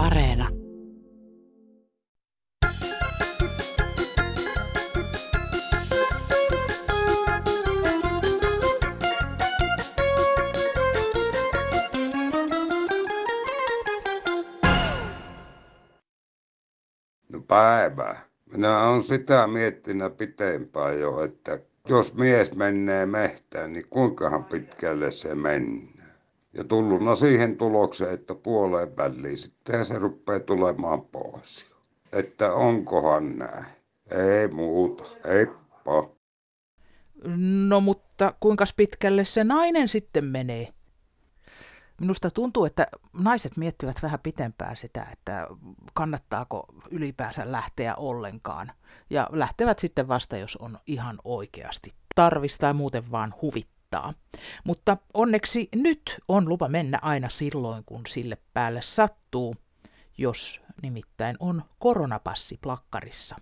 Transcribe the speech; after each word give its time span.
Areena. 0.00 0.48
No 17.28 17.40
päivä. 17.48 18.16
Minä 18.52 18.82
olen 18.82 19.02
sitä 19.02 19.46
miettinyt 19.46 20.16
pitempään 20.16 21.00
jo, 21.00 21.24
että 21.24 21.58
jos 21.88 22.14
mies 22.14 22.54
menee 22.54 23.06
mehtään, 23.06 23.72
niin 23.72 23.86
kuinkahan 23.90 24.44
pitkälle 24.44 25.10
se 25.10 25.34
menee. 25.34 25.99
Ja 26.52 26.64
tulluna 26.64 27.14
siihen 27.14 27.56
tulokseen, 27.56 28.14
että 28.14 28.34
puoleen 28.34 28.96
väliin 28.96 29.38
sitten 29.38 29.84
se 29.84 29.98
rupeaa 29.98 30.40
tulemaan 30.40 31.02
pois. 31.02 31.66
Että 32.12 32.54
onkohan 32.54 33.38
näin. 33.38 33.66
Ei 34.10 34.48
muuta. 34.48 35.04
Heippa. 35.24 36.10
No 37.68 37.80
mutta 37.80 38.34
kuinka 38.40 38.64
pitkälle 38.76 39.24
se 39.24 39.44
nainen 39.44 39.88
sitten 39.88 40.24
menee? 40.24 40.68
Minusta 42.00 42.30
tuntuu, 42.30 42.64
että 42.64 42.86
naiset 43.12 43.56
miettivät 43.56 44.02
vähän 44.02 44.20
pitempään 44.22 44.76
sitä, 44.76 45.06
että 45.12 45.46
kannattaako 45.94 46.64
ylipäänsä 46.90 47.52
lähteä 47.52 47.94
ollenkaan. 47.94 48.72
Ja 49.10 49.28
lähtevät 49.32 49.78
sitten 49.78 50.08
vasta, 50.08 50.36
jos 50.36 50.56
on 50.56 50.78
ihan 50.86 51.18
oikeasti 51.24 51.90
tarvista 52.14 52.60
tai 52.60 52.74
muuten 52.74 53.10
vaan 53.10 53.34
huvittaa. 53.42 53.79
Mutta 54.64 54.96
onneksi 55.14 55.68
nyt 55.74 56.20
on 56.28 56.48
lupa 56.48 56.68
mennä 56.68 56.98
aina 57.02 57.28
silloin, 57.28 57.84
kun 57.84 58.02
sille 58.08 58.38
päälle 58.54 58.82
sattuu, 58.82 59.54
jos 60.18 60.62
nimittäin 60.82 61.36
on 61.40 61.62
koronapassi 61.78 62.58
plakkarissa. 62.62 63.36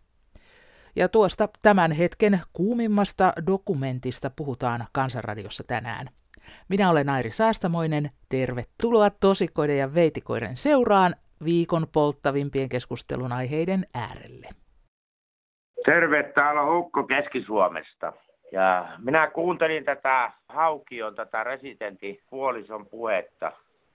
Ja 0.96 1.08
tuosta 1.08 1.48
tämän 1.62 1.92
hetken 1.92 2.40
kuumimmasta 2.52 3.32
dokumentista 3.46 4.30
puhutaan 4.30 4.86
Kansanradiossa 4.92 5.64
tänään. 5.64 6.08
Minä 6.68 6.90
olen 6.90 7.08
Airi 7.08 7.30
Saastamoinen. 7.30 8.10
Tervetuloa 8.28 9.10
tosikoiden 9.10 9.78
ja 9.78 9.94
veitikoiden 9.94 10.56
seuraan 10.56 11.14
viikon 11.44 11.86
polttavimpien 11.92 12.68
keskustelun 12.68 13.32
aiheiden 13.32 13.86
äärelle. 13.94 14.48
Terve, 15.84 16.22
täällä 16.22 16.62
on 16.62 16.76
Hukko 16.76 17.02
Keski-Suomesta. 17.04 18.12
Ja 18.52 18.88
minä 18.98 19.26
kuuntelin 19.26 19.84
tätä 19.84 20.30
Haukion, 20.48 21.14
tätä 21.14 21.44
residentin 21.44 22.22
puolison 22.30 22.86
puhetta, 22.86 23.52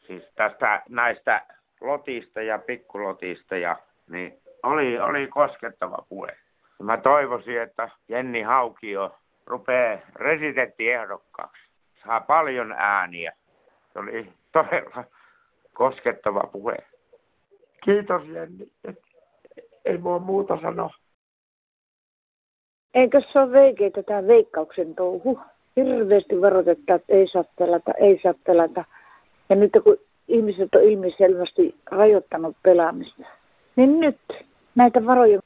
siis 0.07 0.23
tästä 0.35 0.81
näistä 0.89 1.41
lotista 1.81 2.41
ja 2.41 2.59
pikkulotista, 2.59 3.57
ja, 3.57 3.77
niin 4.07 4.41
oli, 4.63 4.99
oli 4.99 5.27
koskettava 5.27 6.05
puhe. 6.09 6.37
Mä 6.81 6.97
toivoisin, 6.97 7.61
että 7.61 7.89
Jenni 8.07 8.41
Haukio 8.41 9.15
rupeaa 9.45 9.99
residenttiehdokkaaksi 10.15 11.63
saa 12.03 12.21
paljon 12.21 12.75
ääniä. 12.77 13.33
Se 13.93 13.99
oli 13.99 14.33
todella 14.51 15.03
koskettava 15.73 16.47
puhe. 16.51 16.77
Kiitos 17.83 18.23
Jenni. 18.27 18.71
Ei 19.85 20.03
voi 20.03 20.19
muuta 20.19 20.61
sanoa. 20.61 20.89
Eikö 22.93 23.21
se 23.21 23.39
ole 23.39 23.51
veikeä 23.51 23.89
tätä 23.89 24.27
veikkauksen 24.27 24.95
touhu? 24.95 25.39
Hirveästi 25.75 26.41
varoitetta, 26.41 26.93
että 26.93 27.13
ei 27.13 27.27
saa 27.27 27.43
pelata, 27.59 27.91
ei 27.91 28.19
saa 28.23 28.33
pelata. 28.43 28.85
Ja 29.49 29.55
nyt 29.55 29.71
kun 29.83 29.97
ihmiset 30.27 30.75
on 30.75 30.83
ilmiselvästi 30.83 31.75
rajoittanut 31.91 32.55
pelaamista, 32.63 33.23
niin 33.75 33.99
nyt 33.99 34.17
näitä 34.75 35.05
varoja, 35.05 35.39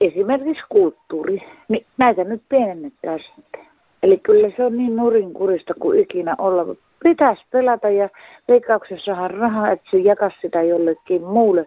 esimerkiksi 0.00 0.64
kulttuuri, 0.68 1.42
niin 1.68 1.86
näitä 1.98 2.24
nyt 2.24 2.42
pienennetään 2.48 3.18
sitten. 3.18 3.66
Eli 4.02 4.18
kyllä 4.18 4.50
se 4.56 4.64
on 4.64 4.76
niin 4.76 4.96
nurinkurista 4.96 5.74
kuin 5.74 6.00
ikinä 6.00 6.34
olla. 6.38 6.76
Pitäisi 7.04 7.44
pelata 7.50 7.90
ja 7.90 8.08
veikkauksessahan 8.48 9.30
rahaa, 9.30 9.70
että 9.70 9.90
se 9.90 9.98
jakaisi 9.98 10.36
sitä 10.42 10.62
jollekin 10.62 11.24
muulle. 11.24 11.66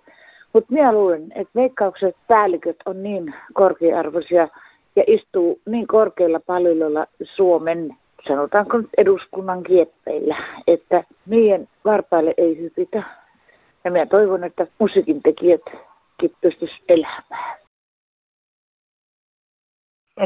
Mutta 0.54 0.74
minä 0.74 0.94
luulen, 0.94 1.32
että 1.36 1.52
veikkaukset 1.56 2.16
päälliköt 2.28 2.76
on 2.86 3.04
niin 3.04 3.34
korkearvoisia 3.54 4.48
ja 4.98 5.04
istuu 5.08 5.62
niin 5.66 5.88
korkeilla 5.88 6.40
palveluilla 6.40 7.08
Suomen, 7.24 7.96
sanotaanko 8.28 8.78
nyt 8.78 8.90
eduskunnan 8.98 9.64
kieppeillä, 9.64 10.36
että 10.68 11.04
niiden 11.26 11.70
varpaille 11.86 12.34
ei 12.38 12.58
hypitä. 12.60 13.04
Ja 13.84 13.92
minä 13.92 14.06
toivon, 14.06 14.44
että 14.44 14.68
musiikin 14.80 15.24
tekijätkin 15.24 16.36
pystyisivät 16.42 16.84
elämään. 16.90 17.58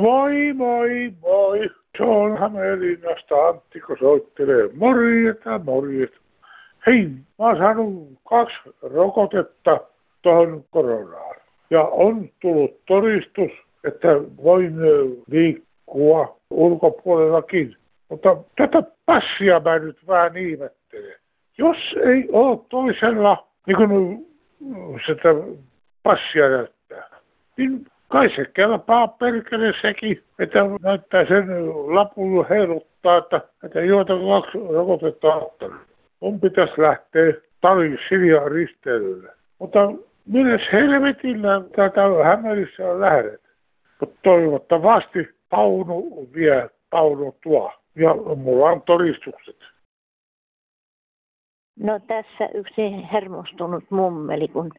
Moi, 0.01 0.53
moi, 0.53 1.13
moi. 1.21 1.69
Se 1.97 2.03
on 2.03 2.37
Hämeenlinnasta 2.37 3.35
Antti, 3.47 3.79
kun 3.79 3.97
soittelee. 3.99 4.69
Morjeta, 4.73 5.59
morjeta. 5.63 6.17
Hei, 6.85 7.07
mä 7.09 7.45
oon 7.45 7.57
saanut 7.57 8.19
kaksi 8.29 8.57
rokotetta 8.81 9.79
tuohon 10.21 10.65
koronaan. 10.69 11.35
Ja 11.69 11.83
on 11.83 12.29
tullut 12.41 12.85
todistus, 12.85 13.51
että 13.83 14.07
voin 14.43 14.75
liikkua 15.27 16.39
ulkopuolellakin. 16.49 17.75
Mutta 18.09 18.37
tätä 18.55 18.83
passia 19.05 19.59
mä 19.59 19.79
nyt 19.79 20.07
vähän 20.07 20.37
ihmettelen. 20.37 21.15
Jos 21.57 21.77
ei 22.05 22.29
ole 22.31 22.59
toisella, 22.69 23.47
niin 23.67 23.77
kuin 23.77 24.27
sitä 25.05 25.29
passia 26.03 26.49
näyttää, 26.49 27.09
niin 27.57 27.85
Kai 28.11 28.29
se 28.29 28.45
kelpaa 28.53 29.07
perkele 29.07 29.73
sekin, 29.81 30.23
että 30.39 30.59
näyttää 30.81 31.25
sen 31.25 31.45
lapun 31.95 32.45
heiluttaa, 32.49 33.17
että, 33.17 33.41
että 33.63 33.81
joita 33.81 34.13
kaksi 34.13 34.57
rokotetta 34.57 35.35
ottanut. 35.35 35.81
Mun 36.19 36.39
pitäisi 36.39 36.73
lähteä 36.77 37.33
talin 37.61 37.99
sirjaan 38.09 38.51
risteilylle. 38.51 39.33
Mutta 39.59 39.91
milles 40.25 40.61
helvetillä 40.71 41.61
tätä 41.75 42.01
Hämerissä 42.23 42.91
on 42.91 43.01
lähdet? 43.01 43.41
Mutta 44.01 44.19
toivottavasti 44.23 45.29
Paunu 45.49 46.29
vie 46.33 46.69
Paunu 46.89 47.37
tuo. 47.43 47.73
Ja 47.95 48.15
mulla 48.35 48.65
on 48.65 48.81
todistukset. 48.81 49.57
No 51.79 51.99
tässä 51.99 52.49
yksi 52.53 53.11
hermostunut 53.13 53.83
mummeli, 53.91 54.47
kun 54.47 54.71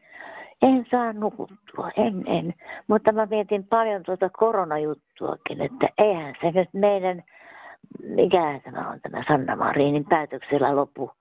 en 0.61 0.85
saa 0.91 1.13
nukuttua, 1.13 1.89
en, 1.97 2.23
en. 2.25 2.53
Mutta 2.87 3.11
mä 3.11 3.25
mietin 3.25 3.67
paljon 3.67 4.03
tuota 4.03 4.29
koronajuttuakin, 4.29 5.61
että 5.61 5.89
eihän 5.97 6.33
se 6.41 6.51
nyt 6.51 6.69
meidän, 6.73 7.23
mikä 7.99 8.59
tämä 8.63 8.89
on 8.89 9.01
tämä 9.01 9.23
Sanna 9.27 9.55
Marinin 9.55 10.05
päätöksellä 10.05 10.75
lopu. 10.75 11.11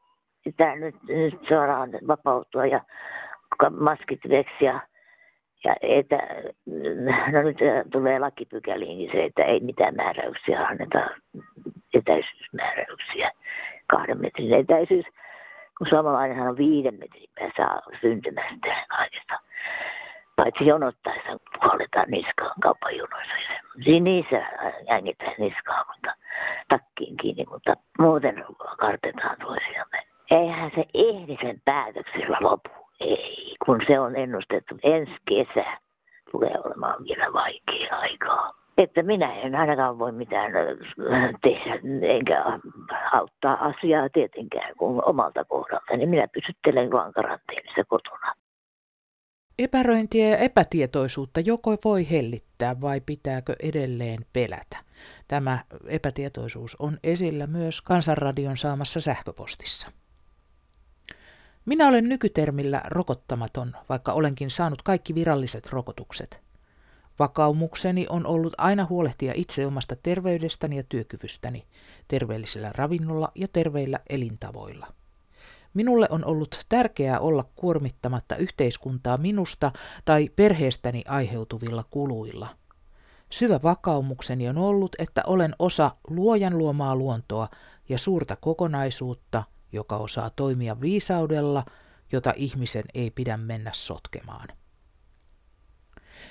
Sitä 0.44 0.76
nyt, 0.76 0.96
nyt 1.08 1.44
suoraan 1.48 1.90
vapautua 2.06 2.66
ja 2.66 2.80
maskit 3.80 4.20
veksi 4.28 4.64
ja, 4.64 4.80
ja 5.64 5.76
että, 5.82 6.18
no 7.32 7.42
nyt 7.42 7.58
tulee 7.92 8.18
lakipykäliinkin 8.18 9.10
se, 9.12 9.24
että 9.24 9.44
ei 9.44 9.60
mitään 9.60 9.94
määräyksiä 9.96 10.60
anneta, 10.60 11.00
etäisyysmääräyksiä, 11.94 13.30
kahden 13.86 14.20
metrin 14.20 14.52
etäisyys 14.52 15.06
kun 15.82 15.88
suomalainenhan 15.88 16.48
on 16.48 16.56
viiden 16.56 16.94
metrin 16.98 17.30
päässä 17.34 17.82
syntymästä 18.00 18.74
kaikesta. 18.88 19.38
Paitsi 20.36 20.66
jonottaessa 20.66 21.38
kuoletaan 21.60 22.10
niskaan 22.10 22.60
kauppajunoissa. 22.60 23.34
Siinä 23.84 24.04
niissä 24.04 24.42
jängitään 24.88 25.34
niskaa, 25.38 25.84
mutta 25.88 26.14
takkiin 26.68 27.16
kiinni, 27.16 27.44
mutta 27.50 27.74
muuten 27.98 28.44
kartetaan 28.78 29.36
toisiamme. 29.38 29.98
Eihän 30.30 30.70
se 30.74 30.84
ehdisen 30.94 31.62
päätöksellä 31.64 32.36
lopu. 32.40 32.81
Ei, 33.00 33.56
kun 33.66 33.80
se 33.86 34.00
on 34.00 34.16
ennustettu 34.16 34.74
ensi 34.82 35.12
kesä 35.28 35.64
tulee 36.32 36.54
olemaan 36.64 37.04
vielä 37.04 37.32
vaikea 37.32 37.98
aikaa 37.98 38.62
että 38.78 39.02
minä 39.02 39.34
en 39.34 39.54
ainakaan 39.54 39.98
voi 39.98 40.12
mitään 40.12 40.52
tehdä, 41.42 41.78
enkä 42.02 42.44
auttaa 43.12 43.64
asiaa 43.64 44.08
tietenkään 44.08 44.76
kuin 44.76 45.04
omalta 45.04 45.44
kohdalta, 45.44 45.96
niin 45.96 46.08
minä 46.08 46.28
pysyttelen 46.28 46.90
vaan 46.90 47.12
karanteenissa 47.12 47.84
kotona. 47.84 48.32
Epäröintiä 49.58 50.28
ja 50.28 50.36
epätietoisuutta 50.36 51.40
joko 51.40 51.76
voi 51.84 52.10
hellittää 52.10 52.80
vai 52.80 53.00
pitääkö 53.00 53.56
edelleen 53.62 54.26
pelätä? 54.32 54.76
Tämä 55.28 55.64
epätietoisuus 55.88 56.76
on 56.78 56.98
esillä 57.04 57.46
myös 57.46 57.82
Kansanradion 57.82 58.56
saamassa 58.56 59.00
sähköpostissa. 59.00 60.01
Minä 61.64 61.88
olen 61.88 62.08
nykytermillä 62.08 62.82
rokottamaton, 62.84 63.76
vaikka 63.88 64.12
olenkin 64.12 64.50
saanut 64.50 64.82
kaikki 64.82 65.14
viralliset 65.14 65.66
rokotukset– 65.72 66.40
Vakaumukseni 67.18 68.06
on 68.08 68.26
ollut 68.26 68.54
aina 68.58 68.86
huolehtia 68.90 69.32
itse 69.36 69.66
omasta 69.66 69.96
terveydestäni 70.02 70.76
ja 70.76 70.82
työkyvystäni, 70.88 71.66
terveellisellä 72.08 72.70
ravinnolla 72.74 73.32
ja 73.34 73.48
terveillä 73.48 73.98
elintavoilla. 74.10 74.86
Minulle 75.74 76.06
on 76.10 76.24
ollut 76.24 76.60
tärkeää 76.68 77.20
olla 77.20 77.44
kuormittamatta 77.56 78.36
yhteiskuntaa 78.36 79.16
minusta 79.16 79.72
tai 80.04 80.28
perheestäni 80.36 81.04
aiheutuvilla 81.08 81.84
kuluilla. 81.90 82.48
Syvä 83.30 83.60
vakaumukseni 83.62 84.48
on 84.48 84.58
ollut, 84.58 84.96
että 84.98 85.22
olen 85.26 85.54
osa 85.58 85.90
luojan 86.08 86.58
luomaa 86.58 86.96
luontoa 86.96 87.48
ja 87.88 87.98
suurta 87.98 88.36
kokonaisuutta, 88.36 89.44
joka 89.72 89.96
osaa 89.96 90.30
toimia 90.30 90.80
viisaudella, 90.80 91.64
jota 92.12 92.32
ihmisen 92.36 92.84
ei 92.94 93.10
pidä 93.10 93.36
mennä 93.36 93.70
sotkemaan. 93.74 94.48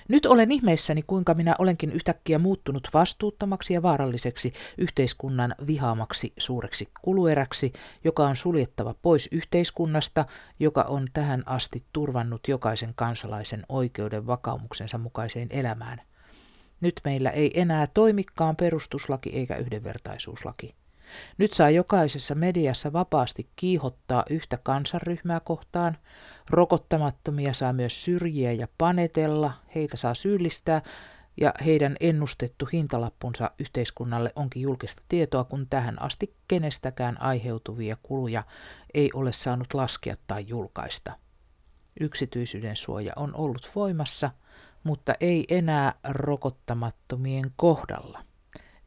Nyt 0.07 0.25
olen 0.25 0.51
ihmeissäni, 0.51 1.03
kuinka 1.07 1.33
minä 1.33 1.55
olenkin 1.59 1.91
yhtäkkiä 1.91 2.39
muuttunut 2.39 2.87
vastuuttomaksi 2.93 3.73
ja 3.73 3.81
vaaralliseksi 3.81 4.53
yhteiskunnan 4.77 5.55
vihaamaksi 5.67 6.33
suureksi 6.39 6.89
kulueräksi, 7.01 7.73
joka 8.03 8.27
on 8.27 8.35
suljettava 8.35 8.95
pois 9.01 9.29
yhteiskunnasta, 9.31 10.25
joka 10.59 10.81
on 10.81 11.07
tähän 11.13 11.43
asti 11.45 11.85
turvannut 11.93 12.47
jokaisen 12.47 12.93
kansalaisen 12.95 13.65
oikeuden 13.69 14.27
vakaumuksensa 14.27 14.97
mukaiseen 14.97 15.47
elämään. 15.51 16.01
Nyt 16.81 17.01
meillä 17.03 17.29
ei 17.29 17.61
enää 17.61 17.87
toimikaan 17.87 18.55
perustuslaki 18.55 19.29
eikä 19.29 19.55
yhdenvertaisuuslaki. 19.55 20.75
Nyt 21.37 21.53
saa 21.53 21.69
jokaisessa 21.69 22.35
mediassa 22.35 22.93
vapaasti 22.93 23.49
kiihottaa 23.55 24.23
yhtä 24.29 24.57
kansanryhmää 24.63 25.39
kohtaan, 25.39 25.97
rokottamattomia 26.49 27.53
saa 27.53 27.73
myös 27.73 28.03
syrjiä 28.03 28.51
ja 28.51 28.67
panetella, 28.77 29.53
heitä 29.75 29.97
saa 29.97 30.13
syyllistää 30.13 30.81
ja 31.41 31.53
heidän 31.65 31.95
ennustettu 31.99 32.69
hintalappunsa 32.73 33.51
yhteiskunnalle 33.59 34.33
onkin 34.35 34.61
julkista 34.61 35.01
tietoa, 35.07 35.43
kun 35.43 35.67
tähän 35.69 36.01
asti 36.01 36.35
kenestäkään 36.47 37.21
aiheutuvia 37.21 37.97
kuluja 38.03 38.43
ei 38.93 39.09
ole 39.13 39.31
saanut 39.31 39.73
laskea 39.73 40.15
tai 40.27 40.45
julkaista. 40.47 41.17
Yksityisyyden 41.99 42.75
suoja 42.75 43.13
on 43.15 43.35
ollut 43.35 43.71
voimassa, 43.75 44.31
mutta 44.83 45.13
ei 45.19 45.45
enää 45.49 45.93
rokottamattomien 46.03 47.51
kohdalla. 47.55 48.23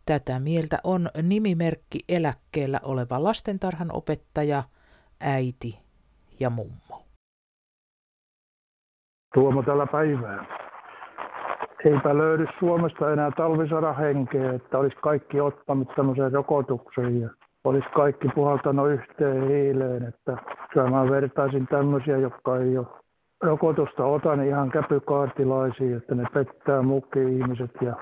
Tätä 0.07 0.41
mieltä 0.41 0.79
on 0.85 1.09
nimimerkki 1.23 1.99
eläkkeellä 2.09 2.81
oleva 2.83 3.23
lastentarhan 3.23 3.89
opettaja, 3.93 4.63
äiti 5.21 5.79
ja 6.41 6.51
mummo. 6.51 7.03
Tuomo 9.35 9.63
tällä 9.63 9.87
päivää. 9.87 10.45
Eipä 11.85 12.19
löydy 12.19 12.47
Suomesta 12.59 13.13
enää 13.13 13.31
talvisodan 13.31 13.97
henkeä, 13.97 14.53
että 14.53 14.79
olisi 14.79 14.97
kaikki 14.97 15.41
ottanut 15.41 15.89
tämmöisen 15.97 16.33
rokotuksen 16.33 17.21
ja 17.21 17.29
olisi 17.65 17.89
kaikki 17.89 18.29
puhaltanut 18.35 18.91
yhteen 18.91 19.49
hiileen. 19.49 20.03
Että 20.03 20.37
kyllä 20.73 20.91
mä 20.91 21.11
vertaisin 21.11 21.67
tämmöisiä, 21.67 22.17
jotka 22.17 22.59
ei 22.59 22.79
ole 22.79 22.87
rokotusta 23.43 24.05
ota, 24.05 24.37
niin 24.37 24.49
ihan 24.49 24.71
käpykaartilaisia, 24.71 25.97
että 25.97 26.15
ne 26.15 26.25
pettää 26.35 26.83
muki 26.83 27.23
ihmiset 27.23 27.71
ja 27.81 27.97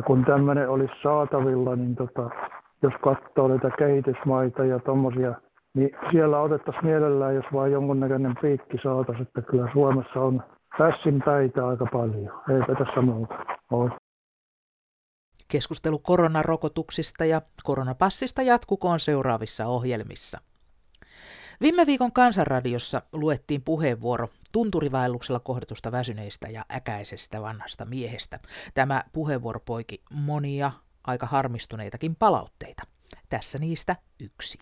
ja 0.00 0.04
kun 0.04 0.24
tämmöinen 0.24 0.68
olisi 0.68 0.94
saatavilla, 1.02 1.76
niin 1.76 1.96
tota, 1.96 2.30
jos 2.82 2.94
katsoo 3.02 3.48
näitä 3.48 3.70
kehitysmaita 3.78 4.64
ja 4.64 4.78
tuommoisia, 4.78 5.34
niin 5.74 5.90
siellä 6.10 6.40
otettaisiin 6.40 6.86
mielellään, 6.86 7.34
jos 7.34 7.44
vain 7.52 7.72
jonkunnäköinen 7.72 8.34
piikki 8.40 8.78
saataisiin, 8.78 9.26
että 9.26 9.42
kyllä 9.42 9.70
Suomessa 9.72 10.20
on 10.20 10.42
pässin 10.78 11.22
päitä 11.24 11.66
aika 11.66 11.86
paljon. 11.92 12.42
Eipä 12.48 12.84
tässä 12.84 13.02
muuta 13.02 13.34
ole. 13.70 13.90
Keskustelu 15.48 15.98
koronarokotuksista 15.98 17.24
ja 17.24 17.42
koronapassista 17.62 18.42
jatkukoon 18.42 19.00
seuraavissa 19.00 19.66
ohjelmissa. 19.66 20.38
Viime 21.60 21.86
viikon 21.86 22.12
Kansanradiossa 22.12 23.02
luettiin 23.12 23.62
puheenvuoro 23.62 24.28
tunturivaelluksella 24.52 25.40
kohdatusta 25.40 25.92
väsyneistä 25.92 26.48
ja 26.48 26.64
äkäisestä 26.74 27.42
vanhasta 27.42 27.84
miehestä. 27.84 28.38
Tämä 28.74 29.04
puheenvuoro 29.12 29.60
poiki 29.60 30.02
monia 30.10 30.72
aika 31.04 31.26
harmistuneitakin 31.26 32.16
palautteita. 32.16 32.82
Tässä 33.28 33.58
niistä 33.58 33.96
yksi. 34.20 34.58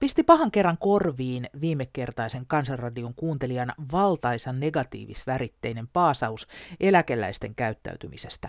Pisti 0.00 0.22
pahan 0.22 0.50
kerran 0.50 0.78
korviin 0.78 1.48
viimekertaisen 1.60 2.46
kansanradion 2.46 3.14
kuuntelijan 3.14 3.72
valtaisan 3.92 4.60
negatiivisväritteinen 4.60 5.88
paasaus 5.88 6.46
eläkeläisten 6.80 7.54
käyttäytymisestä. 7.54 8.48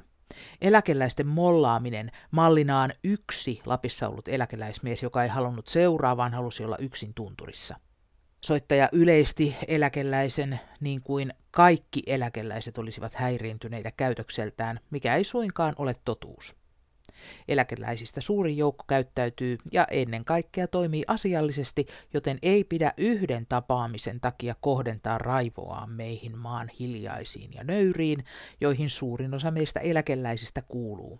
Eläkeläisten 0.62 1.28
mollaaminen 1.28 2.12
mallinaan 2.32 2.92
yksi 3.04 3.62
Lapissa 3.66 4.08
ollut 4.08 4.28
eläkeläismies, 4.28 5.04
joka 5.04 5.24
ei 5.24 5.30
halunnut 5.30 5.68
seuraa, 5.68 6.18
vaan 6.18 6.34
halusi 6.34 6.64
olla 6.64 6.78
yksin 6.78 7.14
tunturissa. 7.14 7.76
Soittaja 8.46 8.90
yleisti 8.92 9.56
eläkeläisen 9.68 10.60
niin 10.80 11.02
kuin 11.02 11.34
kaikki 11.52 12.04
eläkeläiset 12.08 12.78
olisivat 12.78 13.16
häiriintyneitä 13.16 13.92
käytökseltään, 13.92 14.80
mikä 14.90 15.16
ei 15.16 15.24
suinkaan 15.24 15.74
ole 15.78 15.96
totuus. 16.06 16.56
Eläkeläisistä 17.48 18.22
suurin 18.22 18.58
joukko 18.58 18.86
käyttäytyy 18.88 19.58
ja 19.72 19.88
ennen 19.92 20.26
kaikkea 20.26 20.68
toimii 20.68 21.04
asiallisesti, 21.08 21.86
joten 22.14 22.40
ei 22.42 22.64
pidä 22.64 22.94
yhden 22.98 23.46
tapaamisen 23.50 24.20
takia 24.20 24.56
kohdentaa 24.62 25.18
raivoa 25.18 25.88
meihin 25.88 26.38
maan 26.38 26.70
hiljaisiin 26.80 27.54
ja 27.54 27.64
nöyriin, 27.64 28.24
joihin 28.62 28.90
suurin 28.90 29.34
osa 29.34 29.52
meistä 29.52 29.80
eläkeläisistä 29.80 30.62
kuuluu. 30.62 31.20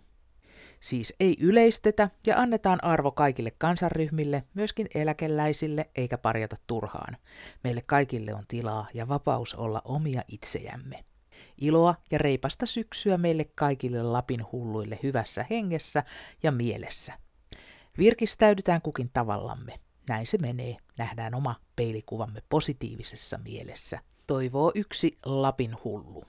Siis 0.80 1.14
ei 1.20 1.36
yleistetä 1.40 2.08
ja 2.26 2.38
annetaan 2.38 2.84
arvo 2.84 3.10
kaikille 3.10 3.50
kansanryhmille, 3.58 4.44
myöskin 4.54 4.88
eläkeläisille, 4.94 5.90
eikä 5.94 6.18
parjata 6.18 6.56
turhaan. 6.66 7.16
Meille 7.64 7.82
kaikille 7.86 8.34
on 8.34 8.44
tilaa 8.48 8.86
ja 8.94 9.08
vapaus 9.08 9.54
olla 9.54 9.82
omia 9.84 10.22
itsejämme. 10.28 11.04
Iloa 11.60 11.94
ja 12.10 12.18
reipasta 12.18 12.66
syksyä 12.66 13.18
meille 13.18 13.44
kaikille 13.44 14.02
Lapin 14.02 14.46
hulluille 14.52 14.98
hyvässä 15.02 15.46
hengessä 15.50 16.04
ja 16.42 16.52
mielessä. 16.52 17.12
Virkistäydytään 17.98 18.82
kukin 18.82 19.10
tavallamme. 19.12 19.80
Näin 20.08 20.26
se 20.26 20.38
menee. 20.38 20.76
Nähdään 20.98 21.34
oma 21.34 21.54
peilikuvamme 21.76 22.42
positiivisessa 22.48 23.38
mielessä. 23.44 23.98
Toivoo 24.26 24.72
yksi 24.74 25.18
Lapin 25.24 25.76
hullu. 25.84 26.24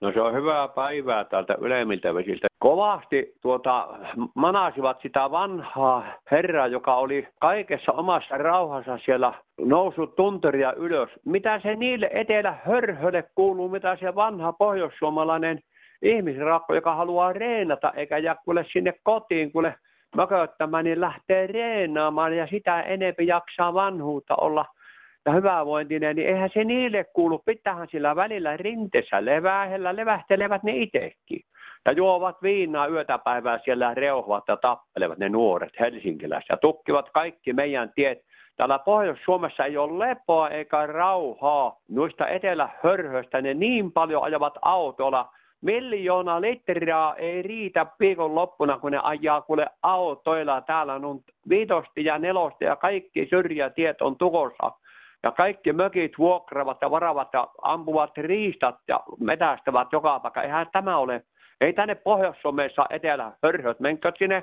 No 0.00 0.12
se 0.12 0.20
on 0.20 0.34
hyvää 0.34 0.68
päivää 0.68 1.24
täältä 1.24 1.56
ylemmiltä 1.60 2.14
vesiltä. 2.14 2.48
Kovasti 2.58 3.34
tuota, 3.42 3.88
manasivat 4.34 5.00
sitä 5.00 5.30
vanhaa 5.30 6.04
herraa, 6.30 6.66
joka 6.66 6.94
oli 6.94 7.28
kaikessa 7.40 7.92
omassa 7.92 8.38
rauhassa 8.38 8.98
siellä 8.98 9.34
noussut 9.60 10.16
tunturia 10.16 10.72
ylös. 10.72 11.10
Mitä 11.24 11.60
se 11.60 11.76
niille 11.76 12.10
etelä 12.12 12.54
hörhölle 12.64 13.24
kuuluu, 13.34 13.68
mitä 13.68 13.96
se 13.96 14.14
vanha 14.14 14.52
pohjoissuomalainen 14.52 15.60
ihmisrakko, 16.02 16.74
joka 16.74 16.94
haluaa 16.94 17.32
reenata 17.32 17.92
eikä 17.96 18.18
jää 18.18 18.36
kuule 18.44 18.64
sinne 18.72 18.92
kotiin, 19.02 19.52
kuule 19.52 19.74
mököttämään, 20.16 20.84
niin 20.84 21.00
lähtee 21.00 21.46
reenaamaan 21.46 22.36
ja 22.36 22.46
sitä 22.46 22.82
enempi 22.82 23.26
jaksaa 23.26 23.74
vanhuutta 23.74 24.34
olla– 24.36 24.64
ja 25.26 25.32
hyvävointinen, 25.32 26.16
niin 26.16 26.28
eihän 26.28 26.50
se 26.54 26.64
niille 26.64 27.04
kuulu. 27.04 27.38
Pitähän 27.38 27.88
sillä 27.90 28.16
välillä 28.16 28.56
rintessä 28.56 29.24
levähellä, 29.24 29.96
levähtelevät 29.96 30.62
ne 30.62 30.72
itsekin. 30.74 31.40
Ja 31.86 31.92
juovat 31.92 32.42
viinaa 32.42 32.86
yötäpäivää 32.86 33.58
siellä 33.64 33.94
reuhvat 33.94 34.44
ja 34.48 34.56
tappelevat 34.56 35.18
ne 35.18 35.28
nuoret 35.28 35.80
helsinkiläiset. 35.80 36.48
Ja 36.48 36.56
tukkivat 36.56 37.10
kaikki 37.10 37.52
meidän 37.52 37.92
tiet. 37.94 38.18
Täällä 38.56 38.78
Pohjois-Suomessa 38.78 39.64
ei 39.64 39.76
ole 39.76 40.08
lepoa 40.08 40.48
eikä 40.48 40.86
rauhaa. 40.86 41.76
Noista 41.88 42.26
etelähörhöistä 42.26 43.42
ne 43.42 43.54
niin 43.54 43.92
paljon 43.92 44.22
ajavat 44.22 44.54
autolla. 44.62 45.30
Miljoona 45.60 46.40
litraa 46.40 47.14
ei 47.16 47.42
riitä 47.42 47.86
loppuna, 48.16 48.78
kun 48.78 48.92
ne 48.92 49.00
ajaa 49.02 49.40
kuule 49.40 49.66
autoilla. 49.82 50.60
Täällä 50.60 50.94
on 50.94 51.20
viitosti 51.48 52.04
ja 52.04 52.18
nelosti 52.18 52.64
ja 52.64 52.76
kaikki 52.76 53.26
syrjätiet 53.30 54.02
on 54.02 54.18
tukossa 54.18 54.79
ja 55.22 55.30
kaikki 55.30 55.72
mökit 55.72 56.18
vuokravat 56.18 56.78
ja 56.82 56.90
varavat 56.90 57.28
ja 57.32 57.48
ampuvat 57.62 58.18
riistat 58.18 58.76
ja 58.88 59.00
metästävät 59.20 59.88
joka 59.92 60.20
paikka. 60.20 60.42
Eihän 60.42 60.66
tämä 60.72 60.96
ole, 60.96 61.24
ei 61.60 61.72
tänne 61.72 61.94
Pohjois-Suomessa 61.94 62.86
etelä 62.90 63.32
hörhöt, 63.42 63.80
menkö 63.80 64.12
sinne, 64.18 64.42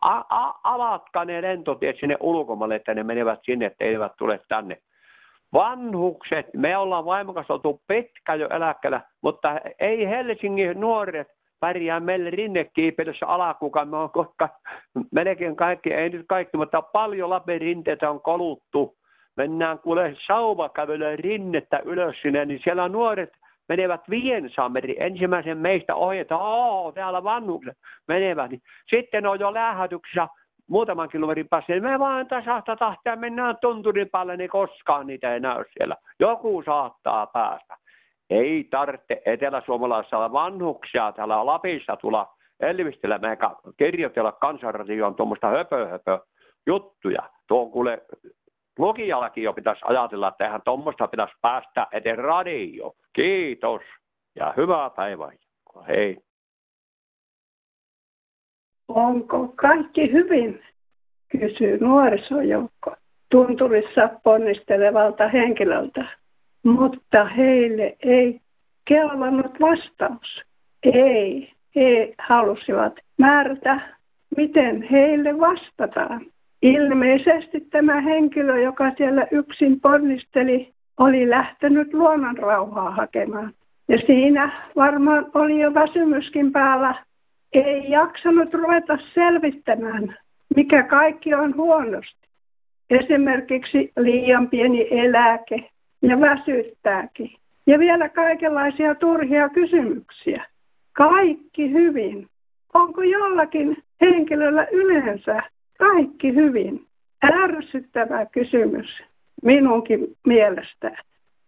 a- 0.00 0.24
a- 0.28 0.60
avatkaa 0.64 1.24
ne 1.24 1.42
lentotiet 1.42 1.96
sinne 1.98 2.16
ulkomaille, 2.20 2.74
että 2.74 2.94
ne 2.94 3.02
menevät 3.02 3.40
sinne, 3.42 3.66
että 3.66 3.84
eivät 3.84 4.12
tule 4.16 4.40
tänne. 4.48 4.82
Vanhukset, 5.52 6.46
me 6.56 6.76
ollaan 6.76 7.04
vaimokas 7.04 7.50
oltu 7.50 7.82
pitkä 7.86 8.34
jo 8.34 8.48
eläkkeellä, 8.48 9.00
mutta 9.22 9.60
ei 9.78 10.08
Helsingin 10.08 10.80
nuoret 10.80 11.28
pärjää 11.60 12.00
meille 12.00 12.30
rinnekiipeilyssä 12.30 13.26
alakukaan. 13.26 13.88
Me 13.88 13.96
on 13.96 14.10
koska 14.10 14.48
melkein 15.12 15.56
kaikki, 15.56 15.94
ei 15.94 16.10
nyt 16.10 16.26
kaikki, 16.28 16.56
mutta 16.56 16.82
paljon 16.82 17.30
Lapin 17.30 17.60
rinteitä 17.60 18.10
on 18.10 18.22
koluttu 18.22 18.98
mennään 19.38 19.78
kuule 19.78 20.14
sauvakävelyä 20.26 21.16
rinnettä 21.16 21.80
ylös 21.84 22.22
sinne, 22.22 22.44
niin 22.44 22.60
siellä 22.64 22.88
nuoret 22.88 23.30
menevät 23.68 24.00
Viensaameri, 24.10 24.96
ensimmäisen 24.98 25.58
meistä 25.58 25.94
ohi, 25.94 26.18
että 26.18 26.36
oo, 26.36 26.92
täällä 26.92 27.24
vannukset 27.24 27.78
menevät. 28.08 28.50
Niin 28.50 28.62
sitten 28.90 29.26
on 29.26 29.40
jo 29.40 29.54
lähätyksessä 29.54 30.28
muutaman 30.66 31.08
kilometrin 31.08 31.48
päässä, 31.48 31.72
niin 31.72 31.82
me 31.82 31.98
vaan 31.98 32.26
tasahta 32.26 32.76
tahtia 32.76 33.16
mennään 33.16 33.56
tunturin 33.60 34.10
päälle, 34.10 34.36
niin 34.36 34.50
koskaan 34.50 35.06
niitä 35.06 35.34
ei 35.34 35.40
näy 35.40 35.64
siellä. 35.78 35.96
Joku 36.20 36.62
saattaa 36.66 37.26
päästä. 37.26 37.76
Ei 38.30 38.64
tarvitse 38.70 39.22
eteläsuomalaisilla 39.26 40.32
vanhuksia 40.32 41.12
täällä 41.12 41.46
Lapissa 41.46 41.96
tulla 41.96 42.34
elvistellä 42.60 43.20
eikä 43.30 43.50
kirjoitella 43.76 44.32
kansanradioon 44.32 45.14
tuommoista 45.14 45.48
höpö, 45.48 45.88
höpö 45.88 46.18
juttuja. 46.66 47.22
Tuo 47.46 47.62
on 47.62 47.70
kuule 47.70 48.02
lukijallakin 48.78 49.44
jo 49.44 49.52
pitäisi 49.52 49.84
ajatella, 49.84 50.28
että 50.28 50.44
eihän 50.44 50.62
tuommoista 50.62 51.08
pitäisi 51.08 51.34
päästä 51.40 51.86
eteen 51.92 52.18
radio. 52.18 52.96
Kiitos 53.12 53.82
ja 54.34 54.54
hyvää 54.56 54.90
päivää. 54.90 55.32
Hei. 55.88 56.18
Onko 58.88 59.52
kaikki 59.56 60.12
hyvin? 60.12 60.62
kysyy 61.28 61.78
nuorisojoukko 61.80 62.96
tunturissa 63.30 64.10
ponnistelevalta 64.22 65.28
henkilöltä. 65.28 66.04
Mutta 66.62 67.24
heille 67.24 67.96
ei 68.00 68.40
kelvannut 68.84 69.60
vastaus. 69.60 70.44
Ei, 70.82 71.52
he 71.76 72.14
halusivat 72.18 72.92
määrätä, 73.18 73.80
miten 74.36 74.82
heille 74.82 75.40
vastataan. 75.40 76.26
Ilmeisesti 76.62 77.60
tämä 77.60 78.00
henkilö, 78.00 78.60
joka 78.60 78.92
siellä 78.96 79.26
yksin 79.30 79.80
ponnisteli, 79.80 80.74
oli 80.98 81.30
lähtenyt 81.30 81.94
luonnonrauhaa 81.94 82.90
hakemaan. 82.90 83.54
Ja 83.88 83.98
siinä 83.98 84.50
varmaan 84.76 85.30
oli 85.34 85.60
jo 85.60 85.74
väsymyskin 85.74 86.52
päällä. 86.52 86.94
Ei 87.52 87.90
jaksanut 87.90 88.54
ruveta 88.54 88.98
selvittämään, 89.14 90.16
mikä 90.56 90.82
kaikki 90.82 91.34
on 91.34 91.56
huonosti. 91.56 92.28
Esimerkiksi 92.90 93.92
liian 93.96 94.48
pieni 94.48 94.88
eläke 94.90 95.70
ja 96.02 96.20
väsyttääkin. 96.20 97.30
Ja 97.66 97.78
vielä 97.78 98.08
kaikenlaisia 98.08 98.94
turhia 98.94 99.48
kysymyksiä. 99.48 100.44
Kaikki 100.92 101.72
hyvin. 101.72 102.28
Onko 102.74 103.02
jollakin 103.02 103.76
henkilöllä 104.00 104.66
yleensä 104.72 105.42
kaikki 105.78 106.34
hyvin? 106.34 106.86
Ärsyttävä 107.24 108.26
kysymys 108.26 109.02
minunkin 109.42 110.16
mielestä. 110.26 110.96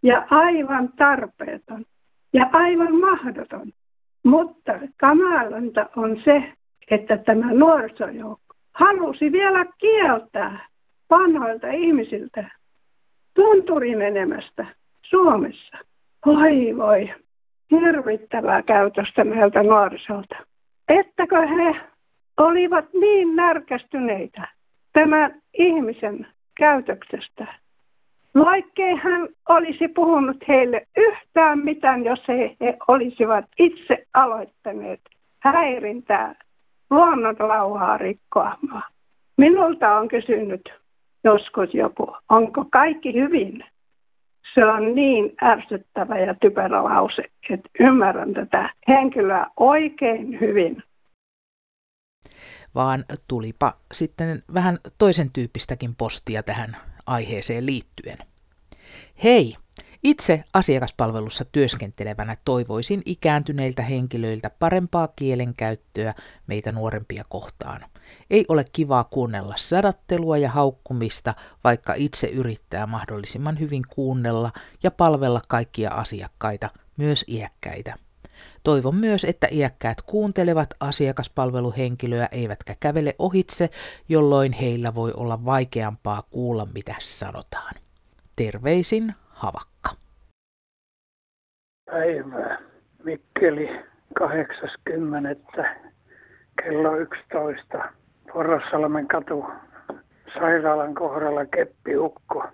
Ja 0.03 0.27
aivan 0.31 0.93
tarpeeton. 0.93 1.85
Ja 2.33 2.51
aivan 2.53 3.01
mahdoton. 3.01 3.73
Mutta 4.25 4.81
kamalinta 4.97 5.91
on 5.97 6.21
se, 6.25 6.53
että 6.91 7.17
tämä 7.17 7.55
nuorisojoukko 7.55 8.55
halusi 8.73 9.33
vielä 9.33 9.65
kieltää 9.79 10.67
vanhoilta 11.11 11.69
ihmisiltä 11.69 12.51
tunturi 13.35 13.97
menemästä 13.97 14.67
Suomessa. 15.03 15.79
Oi 16.27 16.77
voi, 16.77 17.11
hirvittävää 17.71 18.63
käytöstä 18.63 19.25
meiltä 19.25 19.63
nuorisolta. 19.63 20.37
Ettäkö 20.89 21.47
he 21.47 21.77
olivat 22.41 22.85
niin 22.93 23.37
närkästyneitä 23.37 24.49
tämän 24.93 25.43
ihmisen 25.55 26.27
käytöksestä, 26.55 27.47
vaikkei 28.35 28.95
hän 28.97 29.29
olisi 29.49 29.89
puhunut 29.89 30.49
heille 30.49 30.87
yhtään 30.97 31.59
mitään, 31.59 32.05
jos 32.05 32.29
he, 32.29 32.57
he 32.61 32.77
olisivat 32.89 33.45
itse 33.59 34.07
aloittaneet 34.15 35.01
häirintää 35.39 36.35
luonnonrauhaa 36.91 37.99
rikkoamaan. 37.99 38.93
Minulta 39.37 39.97
on 39.97 40.09
kysynyt 40.09 40.75
joskus 41.25 41.75
joku, 41.75 42.17
onko 42.29 42.65
kaikki 42.71 43.15
hyvin? 43.15 43.65
Se 44.55 44.65
on 44.65 44.95
niin 44.95 45.35
ärsyttävä 45.43 46.19
ja 46.19 46.35
typerä 46.35 46.85
lause, 46.85 47.25
että 47.51 47.71
ymmärrän 47.81 48.35
tätä 48.35 48.71
henkilöä 48.89 49.47
oikein 49.57 50.41
hyvin. 50.41 50.83
Vaan 52.75 53.05
tulipa 53.29 53.77
sitten 53.93 54.43
vähän 54.55 54.79
toisen 54.99 55.31
tyyppistäkin 55.31 55.95
postia 55.95 56.43
tähän 56.43 56.77
aiheeseen 57.07 57.67
liittyen. 57.67 58.19
Hei, 59.25 59.57
itse 60.03 60.45
asiakaspalvelussa 60.53 61.45
työskentelevänä 61.45 62.37
toivoisin 62.45 63.03
ikääntyneiltä 63.05 63.83
henkilöiltä 63.83 64.51
parempaa 64.51 65.09
kielenkäyttöä 65.09 66.15
meitä 66.47 66.73
nuorempia 66.73 67.25
kohtaan. 67.29 67.85
Ei 68.31 68.45
ole 68.49 68.65
kivaa 68.73 69.05
kuunnella 69.05 69.55
sadattelua 69.57 70.39
ja 70.39 70.51
haukkumista, 70.51 71.35
vaikka 71.65 71.95
itse 71.95 72.27
yrittää 72.27 72.87
mahdollisimman 72.87 73.59
hyvin 73.59 73.83
kuunnella 73.91 74.53
ja 74.83 74.91
palvella 74.91 75.41
kaikkia 75.49 75.91
asiakkaita, 75.91 76.71
myös 76.97 77.25
iäkkäitä. 77.29 77.99
Toivon 78.63 78.97
myös, 78.97 79.25
että 79.25 79.49
iäkkäät 79.51 80.03
kuuntelevat 80.03 80.75
asiakaspalveluhenkilöä 80.81 82.29
eivätkä 82.33 82.75
kävele 82.81 83.15
ohitse, 83.19 83.71
jolloin 84.09 84.53
heillä 84.53 84.95
voi 84.95 85.13
olla 85.17 85.45
vaikeampaa 85.45 86.23
kuulla, 86.31 86.69
mitä 86.75 86.95
sanotaan. 86.99 87.75
Terveisin 88.37 89.15
Havakka. 89.29 89.91
Päivää. 91.85 92.59
Mikkeli 93.05 93.71
80. 94.15 95.47
kello 96.65 96.97
11. 96.97 97.93
Porossalmen 98.33 99.09
katu 99.09 99.45
sairaalan 100.35 100.95
kohdalla 100.95 101.47
keppiukko. 101.47 102.45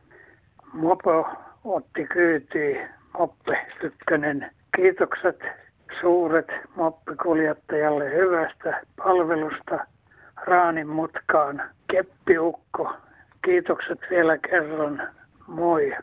Mopo 0.73 1.29
otti 1.65 2.05
kyytiin 2.05 2.89
Moppe 3.19 3.67
Ykkönen. 3.83 4.51
Kiitokset 4.77 5.66
suuret 6.01 6.53
moppikuljettajalle 6.75 8.11
hyvästä 8.11 8.83
palvelusta 8.97 9.87
Raanin 10.37 10.89
mutkaan. 10.89 11.71
Keppiukko. 11.91 12.97
Kiitokset 13.45 13.99
vielä 14.11 14.39
kerran. 14.39 15.13
Moi. 15.47 15.97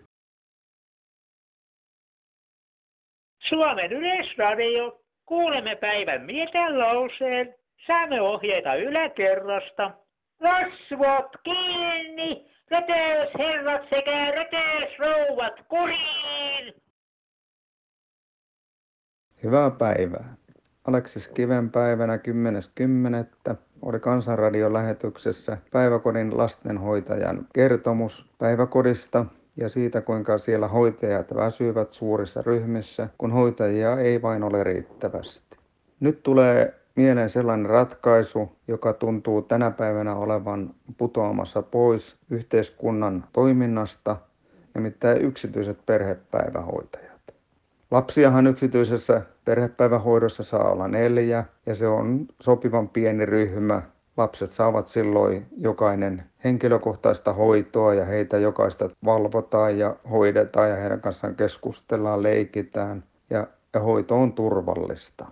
Suomen 3.40 3.92
Yleisradio. 3.92 5.00
Kuulemme 5.26 5.76
päivän 5.76 6.22
miesten 6.22 6.80
lauseen. 6.80 7.56
Saamme 7.88 8.22
ohjeita 8.22 8.76
yläkerrasta. 8.76 9.92
Lasvot 10.40 11.38
kiinni, 11.44 12.52
reteysherrat 12.72 13.90
sekä 13.90 14.32
reteysrouvat 14.32 15.54
kuriin. 15.68 16.23
Hyvää 19.44 19.72
päivää. 19.72 20.36
Aleksis 20.86 21.28
Kiven 21.28 21.70
päivänä 21.70 22.18
10.10. 23.50 23.56
oli 23.82 24.00
Kansanradion 24.00 24.74
lähetyksessä 24.74 25.58
päiväkodin 25.72 26.38
lastenhoitajan 26.38 27.48
kertomus 27.54 28.30
päiväkodista 28.38 29.26
ja 29.58 29.70
siitä, 29.70 30.02
kuinka 30.02 30.38
siellä 30.38 30.68
hoitajat 30.68 31.36
väsyvät 31.36 31.94
suurissa 31.94 32.42
ryhmissä, 32.42 33.10
kun 33.18 33.32
hoitajia 33.32 34.00
ei 34.00 34.22
vain 34.22 34.44
ole 34.44 34.64
riittävästi. 34.64 35.58
Nyt 36.00 36.24
tulee 36.24 36.74
mieleen 36.96 37.30
sellainen 37.30 37.70
ratkaisu, 37.70 38.52
joka 38.68 38.94
tuntuu 38.94 39.42
tänä 39.42 39.72
päivänä 39.72 40.16
olevan 40.16 40.76
putoamassa 40.98 41.62
pois 41.62 42.18
yhteiskunnan 42.30 43.24
toiminnasta, 43.34 44.18
nimittäin 44.76 45.22
yksityiset 45.22 45.86
perhepäivähoitajat. 45.86 47.13
Lapsiahan 47.94 48.48
yksityisessä 48.48 49.22
perhepäivähoidossa 49.46 50.44
saa 50.44 50.72
olla 50.72 50.88
neljä 50.88 51.46
ja 51.66 51.76
se 51.76 51.88
on 51.88 52.26
sopivan 52.40 52.90
pieni 52.90 53.26
ryhmä. 53.26 53.82
Lapset 54.18 54.52
saavat 54.52 54.88
silloin 54.88 55.46
jokainen 55.58 56.24
henkilökohtaista 56.44 57.34
hoitoa 57.34 57.94
ja 57.94 58.06
heitä 58.06 58.38
jokaista 58.38 58.90
valvotaan 59.06 59.80
ja 59.80 59.96
hoidetaan 60.12 60.70
ja 60.70 60.76
heidän 60.76 61.02
kanssaan 61.02 61.36
keskustellaan, 61.36 62.24
leikitään 62.24 63.04
ja, 63.30 63.48
hoito 63.80 64.22
on 64.22 64.34
turvallista. 64.34 65.26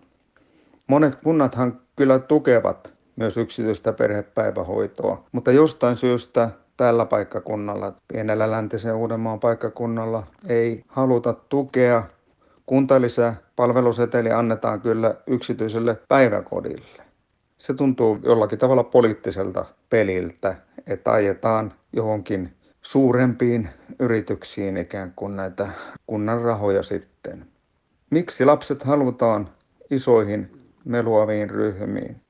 Monet 0.88 1.15
kunnathan 1.15 1.80
kyllä 1.96 2.20
tukevat 2.20 2.94
myös 3.15 3.38
yksityistä 3.38 3.94
perhepäivähoitoa, 3.94 5.24
mutta 5.32 5.51
jostain 5.51 5.98
syystä 5.98 6.50
tällä 6.77 7.06
paikkakunnalla, 7.06 7.94
pienellä 8.08 8.51
läntisen 8.51 8.96
Uudenmaan 8.96 9.39
paikkakunnalla, 9.39 10.24
ei 10.48 10.84
haluta 10.88 11.34
tukea. 11.34 12.03
Kuntalisä 12.72 13.34
palveluseteli 13.56 14.32
annetaan 14.32 14.82
kyllä 14.82 15.16
yksityiselle 15.28 15.98
päiväkodille. 16.08 17.01
Se 17.58 17.74
tuntuu 17.74 18.20
jollakin 18.24 18.60
tavalla 18.60 18.84
poliittiselta 18.84 19.66
peliltä, 19.90 20.56
että 20.88 21.12
ajetaan 21.12 21.74
johonkin 21.94 22.54
suurempiin 22.82 23.70
yrityksiin 24.00 24.78
ikään 24.78 25.13
kuin 25.16 25.36
näitä 25.36 25.70
kunnan 26.08 26.42
rahoja 26.42 26.84
sitten. 26.84 27.46
Miksi 28.10 28.46
lapset 28.46 28.84
halutaan 28.84 29.50
isoihin 29.90 30.62
meluaviin 30.86 31.50
ryhmiin? 31.50 32.22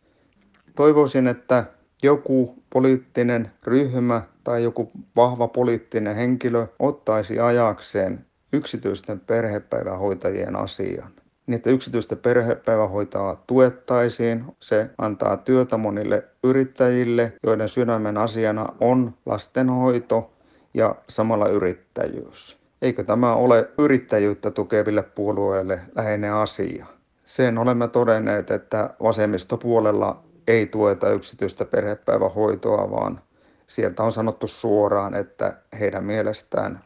Toivoisin, 0.76 1.28
että 1.28 1.66
joku 2.04 2.64
poliittinen 2.74 3.52
ryhmä 3.64 4.22
tai 4.44 4.64
joku 4.64 4.92
vahva 5.16 5.48
poliittinen 5.48 6.16
henkilö 6.16 6.68
ottaisi 6.80 7.40
ajakseen 7.40 8.26
yksityisten 8.54 9.20
perhepäivähoitajien 9.20 10.56
asian 10.56 11.12
niin 11.52 11.58
että 11.58 11.70
yksityistä 11.70 12.16
perhepäivähoitoa 12.16 13.44
tuettaisiin. 13.48 14.46
Se 14.60 14.90
antaa 14.98 15.38
työtä 15.38 15.78
monille 15.78 16.24
yrittäjille, 16.44 17.34
joiden 17.44 17.70
sydämen 17.70 18.18
asiana 18.18 18.68
on 18.80 19.14
lastenhoito 19.26 20.32
ja 20.74 20.96
samalla 21.10 21.48
yrittäjyys. 21.48 22.58
Eikö 22.82 23.04
tämä 23.04 23.36
ole 23.36 23.70
yrittäjyyttä 23.78 24.52
tukeville 24.52 25.04
puolueille 25.04 25.82
läheinen 25.96 26.34
asia? 26.34 26.86
Sen 27.24 27.58
olemme 27.58 27.88
todenneet, 27.88 28.52
että 28.52 28.90
vasemmistopuolella 29.04 30.24
ei 30.48 30.66
tueta 30.66 31.10
yksityistä 31.10 31.66
perhepäivähoitoa, 31.66 32.92
vaan 32.92 33.22
sieltä 33.68 34.04
on 34.04 34.12
sanottu 34.12 34.48
suoraan, 34.48 35.14
että 35.16 35.58
heidän 35.80 36.04
mielestään 36.04 36.80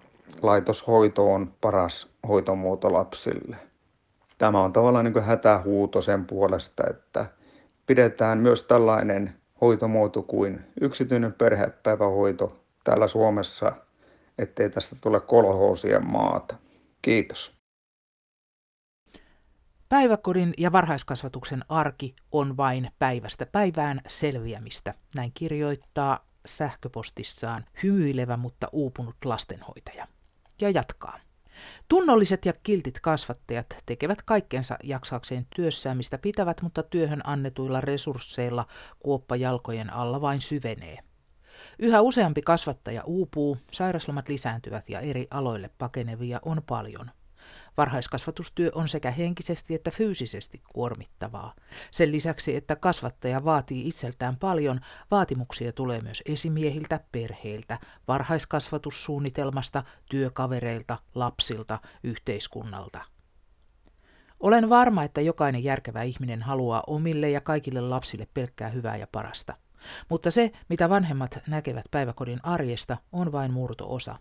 laitoshoito 0.45 1.33
on 1.33 1.53
paras 1.61 2.07
hoitomuoto 2.27 2.93
lapsille. 2.93 3.57
Tämä 4.37 4.61
on 4.61 4.73
tavallaan 4.73 5.05
niin 5.05 5.23
hätähuuto 5.23 6.01
sen 6.01 6.25
puolesta, 6.25 6.83
että 6.89 7.25
pidetään 7.85 8.37
myös 8.37 8.63
tällainen 8.63 9.35
hoitomuoto 9.61 10.21
kuin 10.21 10.59
yksityinen 10.81 11.33
perhepäivähoito 11.33 12.59
täällä 12.83 13.07
Suomessa, 13.07 13.71
ettei 14.37 14.69
tästä 14.69 14.95
tule 15.01 15.19
kolhoosien 15.19 16.11
maata. 16.11 16.55
Kiitos. 17.01 17.55
Päiväkodin 19.89 20.53
ja 20.57 20.71
varhaiskasvatuksen 20.71 21.61
arki 21.69 22.15
on 22.31 22.57
vain 22.57 22.89
päivästä 22.99 23.45
päivään 23.45 24.01
selviämistä. 24.07 24.93
Näin 25.15 25.31
kirjoittaa 25.33 26.25
sähköpostissaan 26.45 27.65
hymyilevä, 27.83 28.37
mutta 28.37 28.67
uupunut 28.71 29.15
lastenhoitaja. 29.25 30.07
Ja 30.61 30.69
jatkaa. 30.69 31.19
Tunnolliset 31.89 32.45
ja 32.45 32.53
kiltit 32.63 32.99
kasvattajat 32.99 33.77
tekevät 33.85 34.21
kaikkensa 34.21 34.77
jaksaakseen 34.83 35.47
työssään, 35.55 35.97
mistä 35.97 36.17
pitävät, 36.17 36.61
mutta 36.61 36.83
työhön 36.83 37.21
annetuilla 37.23 37.81
resursseilla 37.81 38.65
kuoppa 38.99 39.35
jalkojen 39.35 39.93
alla 39.93 40.21
vain 40.21 40.41
syvenee. 40.41 40.97
Yhä 41.79 42.01
useampi 42.01 42.41
kasvattaja 42.41 43.03
uupuu, 43.05 43.57
sairaslomat 43.71 44.29
lisääntyvät 44.29 44.89
ja 44.89 44.99
eri 44.99 45.27
aloille 45.31 45.69
pakenevia 45.77 46.39
on 46.45 46.61
paljon– 46.67 47.11
Varhaiskasvatustyö 47.77 48.71
on 48.75 48.89
sekä 48.89 49.11
henkisesti 49.11 49.75
että 49.75 49.91
fyysisesti 49.91 50.61
kuormittavaa. 50.73 51.53
Sen 51.91 52.11
lisäksi, 52.11 52.55
että 52.55 52.75
kasvattaja 52.75 53.45
vaatii 53.45 53.87
itseltään 53.87 54.37
paljon, 54.37 54.79
vaatimuksia 55.11 55.71
tulee 55.71 56.01
myös 56.01 56.23
esimiehiltä, 56.25 56.99
perheiltä, 57.11 57.79
varhaiskasvatussuunnitelmasta, 58.07 59.83
työkavereilta, 60.09 60.97
lapsilta, 61.15 61.79
yhteiskunnalta. 62.03 63.01
Olen 64.39 64.69
varma, 64.69 65.03
että 65.03 65.21
jokainen 65.21 65.63
järkevä 65.63 66.03
ihminen 66.03 66.41
haluaa 66.41 66.83
omille 66.87 67.29
ja 67.29 67.41
kaikille 67.41 67.81
lapsille 67.81 68.27
pelkkää 68.33 68.69
hyvää 68.69 68.97
ja 68.97 69.07
parasta. 69.11 69.53
Mutta 70.09 70.31
se, 70.31 70.51
mitä 70.69 70.89
vanhemmat 70.89 71.39
näkevät 71.47 71.85
päiväkodin 71.91 72.39
arjesta, 72.43 72.97
on 73.11 73.31
vain 73.31 73.53
murto-osa. 73.53 74.15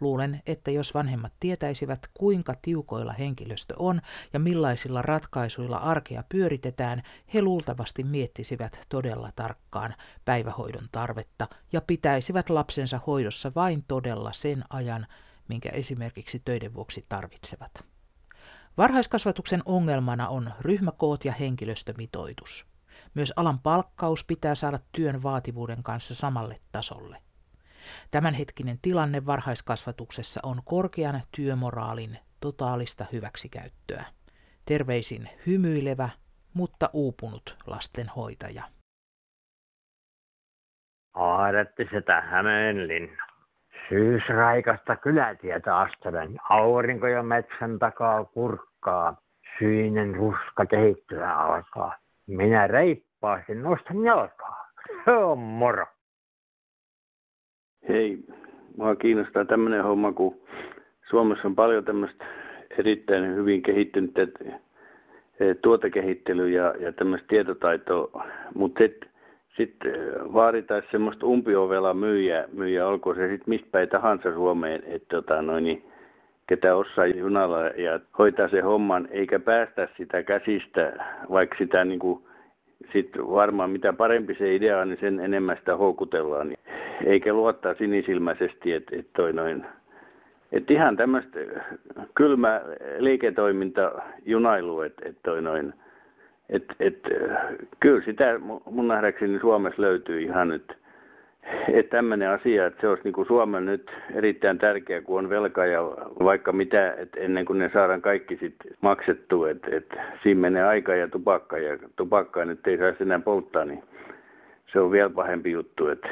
Luulen, 0.00 0.42
että 0.46 0.70
jos 0.70 0.94
vanhemmat 0.94 1.32
tietäisivät, 1.40 2.08
kuinka 2.14 2.54
tiukoilla 2.62 3.12
henkilöstö 3.12 3.74
on 3.78 4.00
ja 4.32 4.38
millaisilla 4.38 5.02
ratkaisuilla 5.02 5.76
arkea 5.76 6.24
pyöritetään, 6.28 7.02
he 7.34 7.42
luultavasti 7.42 8.04
miettisivät 8.04 8.86
todella 8.88 9.32
tarkkaan 9.36 9.94
päivähoidon 10.24 10.88
tarvetta 10.92 11.48
ja 11.72 11.80
pitäisivät 11.80 12.50
lapsensa 12.50 13.00
hoidossa 13.06 13.52
vain 13.54 13.84
todella 13.88 14.32
sen 14.32 14.64
ajan, 14.70 15.06
minkä 15.48 15.68
esimerkiksi 15.68 16.42
töiden 16.44 16.74
vuoksi 16.74 17.04
tarvitsevat. 17.08 17.84
Varhaiskasvatuksen 18.76 19.62
ongelmana 19.64 20.28
on 20.28 20.52
ryhmäkoot 20.60 21.24
ja 21.24 21.32
henkilöstömitoitus. 21.32 22.66
Myös 23.14 23.32
alan 23.36 23.58
palkkaus 23.58 24.24
pitää 24.24 24.54
saada 24.54 24.78
työn 24.92 25.22
vaativuuden 25.22 25.82
kanssa 25.82 26.14
samalle 26.14 26.60
tasolle. 26.72 27.25
Tämänhetkinen 28.10 28.78
tilanne 28.82 29.26
varhaiskasvatuksessa 29.26 30.40
on 30.42 30.62
korkean 30.64 31.22
työmoraalin 31.30 32.18
totaalista 32.40 33.06
hyväksikäyttöä. 33.12 34.04
Terveisin 34.64 35.28
hymyilevä, 35.46 36.08
mutta 36.54 36.90
uupunut 36.92 37.56
lastenhoitaja. 37.66 38.62
Aaretti 41.14 41.88
sitä 41.92 42.20
Hämeenlinna. 42.20 43.26
Syysraikasta 43.88 44.96
kylätietä 44.96 45.76
astelen. 45.76 46.36
Aurinko 46.50 47.08
jo 47.08 47.22
metsän 47.22 47.78
takaa 47.78 48.24
kurkkaa. 48.24 49.16
Syinen 49.58 50.14
ruska 50.14 50.66
kehittyä 50.66 51.34
alkaa. 51.34 51.96
Minä 52.26 52.66
reippaasti 52.66 53.54
nostan 53.54 54.04
jalkaa. 54.04 54.70
Se 55.04 55.10
on 55.10 55.38
moro. 55.38 55.86
Hei, 57.88 58.18
mua 58.76 58.96
kiinnostaa 58.96 59.44
tämmöinen 59.44 59.84
homma, 59.84 60.12
kun 60.12 60.40
Suomessa 61.10 61.48
on 61.48 61.54
paljon 61.54 61.84
tämmöistä 61.84 62.24
erittäin 62.78 63.34
hyvin 63.34 63.62
kehittynyt 63.62 64.18
eh, 64.18 65.56
tuotekehittely 65.62 66.48
ja, 66.48 66.74
ja 66.80 66.92
tämmöistä 66.92 67.28
tietotaitoa, 67.28 68.26
mutta 68.54 68.78
sitten 68.78 69.10
sit 69.56 69.76
eh, 69.84 69.94
vaaditaan 70.32 70.82
semmoista 70.90 71.26
umpiovella 71.26 71.94
myyjä, 71.94 72.48
myyjä 72.52 72.86
olkoon 72.86 73.16
se 73.16 73.28
sitten 73.28 73.50
mistä 73.50 73.68
päin 73.72 73.88
tahansa 73.88 74.32
Suomeen, 74.32 74.82
että 74.86 75.16
tota, 75.16 75.42
noin, 75.42 75.64
niin, 75.64 75.84
ketä 76.46 76.76
osaa 76.76 77.06
junalla 77.06 77.60
ja 77.66 78.00
hoitaa 78.18 78.48
se 78.48 78.60
homman, 78.60 79.08
eikä 79.10 79.38
päästä 79.38 79.88
sitä 79.96 80.22
käsistä, 80.22 80.92
vaikka 81.30 81.56
sitä 81.58 81.84
niin 81.84 81.98
kuin, 81.98 82.24
sitten 82.92 83.28
varmaan 83.28 83.70
mitä 83.70 83.92
parempi 83.92 84.34
se 84.34 84.54
idea 84.54 84.78
on, 84.78 84.88
niin 84.88 85.00
sen 85.00 85.20
enemmän 85.20 85.56
sitä 85.56 85.76
houkutellaan. 85.76 86.54
Eikä 87.04 87.32
luottaa 87.32 87.74
sinisilmäisesti, 87.74 88.72
että 88.72 88.96
et 88.98 89.12
toi 89.12 89.32
noin, 89.32 89.66
että 90.52 90.72
ihan 90.72 90.96
tämmöistä 90.96 91.38
kylmä 92.14 92.60
liiketoiminta 92.98 93.92
junailu, 94.26 94.80
että 94.80 95.08
et 95.08 95.16
toi 95.22 95.42
noin, 95.42 95.74
että 96.48 96.74
et, 96.80 97.08
kyllä 97.80 98.02
sitä 98.02 98.40
mun 98.70 98.88
nähdäkseni 98.88 99.38
Suomessa 99.40 99.82
löytyy 99.82 100.20
ihan 100.20 100.48
nyt 100.48 100.78
että 101.72 101.96
tämmöinen 101.96 102.30
asia, 102.30 102.66
että 102.66 102.80
se 102.80 102.88
olisi 102.88 103.04
niin 103.04 103.14
kuin 103.14 103.26
Suomen 103.26 103.66
nyt 103.66 103.90
erittäin 104.14 104.58
tärkeä, 104.58 105.00
kun 105.00 105.18
on 105.18 105.30
velka 105.30 105.66
ja 105.66 105.80
vaikka 106.24 106.52
mitä, 106.52 106.92
että 106.92 107.20
ennen 107.20 107.44
kuin 107.44 107.58
ne 107.58 107.70
saadaan 107.72 108.02
kaikki 108.02 108.36
sitten 108.40 108.72
maksettu, 108.80 109.44
että, 109.44 109.68
että 109.76 110.02
siinä 110.22 110.40
menee 110.40 110.64
aika 110.64 110.94
ja 110.94 111.08
tupakka 111.08 111.58
ja 111.58 111.78
tupakkaa 111.96 112.44
nyt 112.44 112.66
ei 112.66 112.78
saisi 112.78 113.02
enää 113.02 113.18
polttaa, 113.18 113.64
niin 113.64 113.82
se 114.66 114.80
on 114.80 114.90
vielä 114.90 115.10
pahempi 115.10 115.50
juttu. 115.50 115.88
Että, 115.88 116.08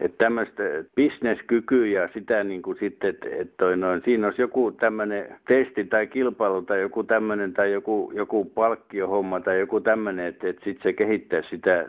että 0.00 0.24
tämmöistä 0.24 0.62
bisneskykyä 0.94 1.86
ja 1.86 2.08
sitä 2.14 2.44
niin 2.44 2.62
kuin 2.62 2.78
sitten, 2.80 3.10
että, 3.10 3.28
että 3.32 3.54
toi 3.56 3.76
noin, 3.76 4.02
siinä 4.04 4.26
olisi 4.26 4.42
joku 4.42 4.72
tämmöinen 4.72 5.36
testi 5.48 5.84
tai 5.84 6.06
kilpailu 6.06 6.62
tai 6.62 6.80
joku 6.80 7.04
tämmöinen 7.04 7.52
tai 7.52 7.72
joku, 7.72 8.12
joku 8.14 8.44
palkkiohomma 8.44 9.40
tai 9.40 9.60
joku 9.60 9.80
tämmöinen, 9.80 10.26
että, 10.26 10.48
että 10.48 10.64
sitten 10.64 10.82
se 10.82 10.92
kehittää 10.92 11.42
sitä 11.42 11.88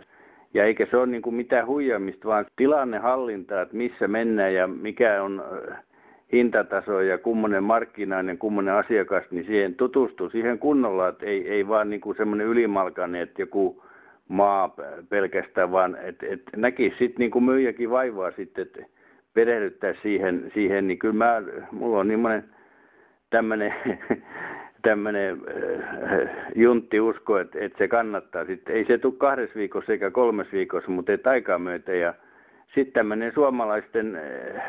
ja 0.54 0.64
eikä 0.64 0.88
se 0.92 0.98
ole 0.98 1.06
niin 1.08 1.22
kuin 1.22 1.36
mitään 1.36 1.68
huijamista, 1.68 2.28
vaan 2.28 2.46
tilannehallinta, 2.56 3.62
että 3.62 3.76
missä 3.76 4.08
mennään 4.08 4.54
ja 4.54 4.68
mikä 4.68 5.24
on 5.24 5.44
äh, 5.72 5.78
hintataso 6.34 7.02
ja 7.02 7.18
kummonen 7.18 7.64
markkinainen, 7.64 8.38
kummonen 8.38 8.74
asiakas, 8.74 9.24
niin 9.32 9.46
siihen 9.46 9.76
tutustuu 9.76 10.30
siihen 10.30 10.60
kunnolla, 10.60 11.08
että 11.08 11.26
ei, 11.26 11.50
ei 11.50 11.68
vaan 11.68 11.90
niin 11.90 12.02
kuin 12.02 12.18
semmoinen 12.18 12.48
ylimalkainen, 12.48 13.22
että 13.22 13.42
joku 13.42 13.84
maa 14.28 14.76
pelkästään, 15.10 15.72
vaan 15.72 15.98
että 16.02 16.26
et 16.30 16.42
näkisi 16.56 16.98
sitten 16.98 17.30
niin 17.32 17.44
myyjäkin 17.44 17.90
vaivaa 17.90 18.32
sitten, 18.32 18.62
että 18.62 18.86
perehdyttää 19.34 19.94
siihen, 20.02 20.52
siihen, 20.54 20.88
niin 20.88 21.00
kyllä 21.00 21.14
mä, 21.14 21.42
mulla 21.72 22.00
on 22.00 22.08
niin 22.08 22.44
tämmöinen 23.30 23.74
tämmöinen 24.90 25.42
äh, 26.04 26.30
juntti 26.56 27.00
usko, 27.00 27.38
että, 27.40 27.60
että 27.62 27.78
se 27.78 27.88
kannattaa. 27.88 28.46
Sitten 28.46 28.76
ei 28.76 28.86
se 28.86 28.98
tule 28.98 29.14
kahdessa 29.18 29.56
viikossa 29.56 29.92
eikä 29.92 30.12
kolmes 30.12 30.52
viikossa, 30.52 30.92
mutta 30.92 31.12
ei 31.12 31.18
aikaa 31.26 31.60
myötä. 31.60 31.94
Ja 31.94 32.14
sitten 32.76 32.94
tämmöinen 32.94 33.32
suomalaisten, 33.34 34.16
äh, 34.16 34.64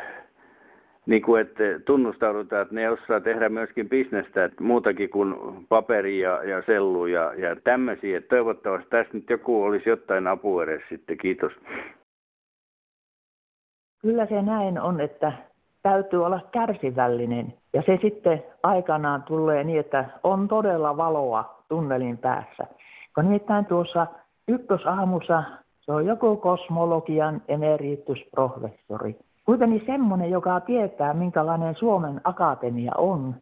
niin 1.05 1.21
kuin, 1.21 1.41
että 1.41 1.63
tunnustaudutaan, 1.85 2.61
että 2.61 2.75
ne 2.75 2.89
osaa 2.89 3.19
tehdä 3.19 3.49
myöskin 3.49 3.89
bisnestä, 3.89 4.43
että 4.43 4.63
muutakin 4.63 5.09
kuin 5.09 5.35
paperi 5.69 6.19
ja, 6.19 6.43
ja 6.43 6.63
sellu 6.65 7.05
ja, 7.05 7.33
ja 7.37 7.55
tämmöisiä. 7.55 8.17
Että 8.17 8.35
toivottavasti 8.35 8.89
tässä 8.89 9.13
nyt 9.13 9.29
joku 9.29 9.63
olisi 9.63 9.89
jotain 9.89 10.27
apua 10.27 10.63
edes 10.63 10.81
sitten. 10.89 11.17
Kiitos. 11.17 11.53
Kyllä 14.01 14.25
se 14.25 14.41
näin 14.41 14.79
on, 14.79 15.01
että 15.01 15.33
täytyy 15.81 16.25
olla 16.25 16.39
kärsivällinen. 16.51 17.53
Ja 17.73 17.81
se 17.81 17.99
sitten 18.01 18.43
aikanaan 18.63 19.23
tulee 19.23 19.63
niin, 19.63 19.79
että 19.79 20.05
on 20.23 20.47
todella 20.47 20.97
valoa 20.97 21.63
tunnelin 21.67 22.17
päässä. 22.17 22.67
Kun 23.15 23.23
nimittäin 23.23 23.65
tuossa 23.65 24.07
ykkösaamussa 24.47 25.43
Se 25.81 25.91
on 25.91 26.05
joku 26.05 26.37
kosmologian 26.37 27.41
emeritusprofessori. 27.47 29.19
Kuitenkin 29.45 29.83
semmoinen, 29.85 30.31
joka 30.31 30.59
tietää, 30.59 31.13
minkälainen 31.13 31.75
Suomen 31.75 32.21
akatemia 32.23 32.91
on. 32.97 33.35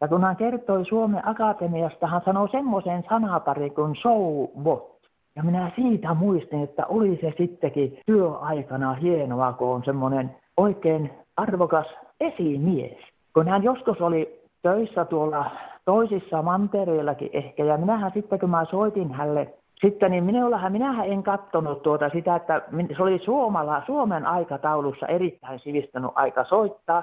Ja 0.00 0.08
kun 0.08 0.24
hän 0.24 0.36
kertoi 0.36 0.86
Suomen 0.86 1.28
akatemiasta, 1.28 2.06
hän 2.06 2.20
sanoi 2.24 2.48
semmoisen 2.48 3.04
sanapari 3.08 3.70
kuin 3.70 3.96
so 3.96 4.18
what. 4.64 4.92
Ja 5.36 5.42
minä 5.42 5.70
siitä 5.76 6.14
muistin, 6.14 6.62
että 6.62 6.86
oli 6.86 7.18
se 7.20 7.32
sittenkin 7.38 7.98
työaikana 8.06 8.92
hienoa, 8.92 9.52
kun 9.52 9.68
on 9.68 9.84
semmoinen 9.84 10.36
oikein 10.56 11.10
arvokas 11.36 11.86
esimies. 12.20 12.98
Kun 13.34 13.48
hän 13.48 13.62
joskus 13.62 14.00
oli 14.00 14.42
töissä 14.62 15.04
tuolla 15.04 15.50
toisissa 15.84 16.42
mantereillakin 16.42 17.30
ehkä, 17.32 17.64
ja 17.64 17.76
minähän 17.76 18.10
sitten 18.14 18.40
kun 18.40 18.50
mä 18.50 18.64
soitin 18.64 19.12
hänelle 19.12 19.54
sitten 19.80 20.10
niin 20.10 20.24
minullahan, 20.24 20.72
minähän 20.72 21.06
en 21.06 21.22
katsonut 21.22 21.82
tuota 21.82 22.08
sitä, 22.08 22.36
että 22.36 22.62
se 22.96 23.02
oli 23.02 23.18
Suomala, 23.18 23.82
Suomen 23.86 24.26
aikataulussa 24.26 25.06
erittäin 25.06 25.58
sivistänyt 25.58 26.10
aika 26.14 26.44
soittaa, 26.44 27.02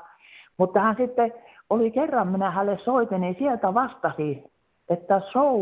mutta 0.58 0.80
hän 0.80 0.96
sitten 0.98 1.34
oli 1.70 1.92
kerran, 1.92 2.28
minä 2.28 2.52
hänelle 2.52 2.78
soitin, 2.78 3.22
niin 3.22 3.36
sieltä 3.40 3.74
vastasi, 3.74 4.44
että 4.90 5.20
so 5.20 5.54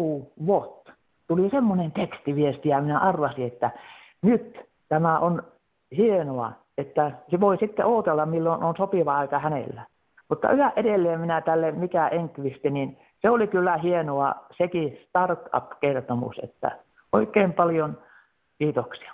what? 0.46 0.92
Tuli 1.28 1.50
semmoinen 1.50 1.92
tekstiviesti 1.92 2.70
ja 2.70 2.82
minä 2.82 3.00
arvasin, 3.00 3.48
että 3.48 3.72
nyt 4.22 4.70
tämä 4.90 5.20
on 5.20 5.44
hienoa, 5.98 6.52
että 6.78 7.12
se 7.32 7.40
voi 7.40 7.58
sitten 7.58 7.86
odotella, 7.86 8.26
milloin 8.26 8.64
on 8.64 8.78
sopiva 8.78 9.18
aika 9.18 9.40
hänellä. 9.40 9.86
Mutta 10.30 10.52
yhä 10.52 10.72
edelleen 10.76 11.20
minä 11.20 11.42
tälle 11.42 11.72
mikä 11.72 12.08
Enkvisti, 12.08 12.70
niin 12.72 12.98
se 13.22 13.30
oli 13.30 13.48
kyllä 13.48 13.78
hienoa 13.78 14.34
sekin 14.58 14.98
startup-kertomus, 15.08 16.40
että 16.44 16.80
oikein 17.14 17.54
paljon 17.54 18.04
kiitoksia. 18.60 19.14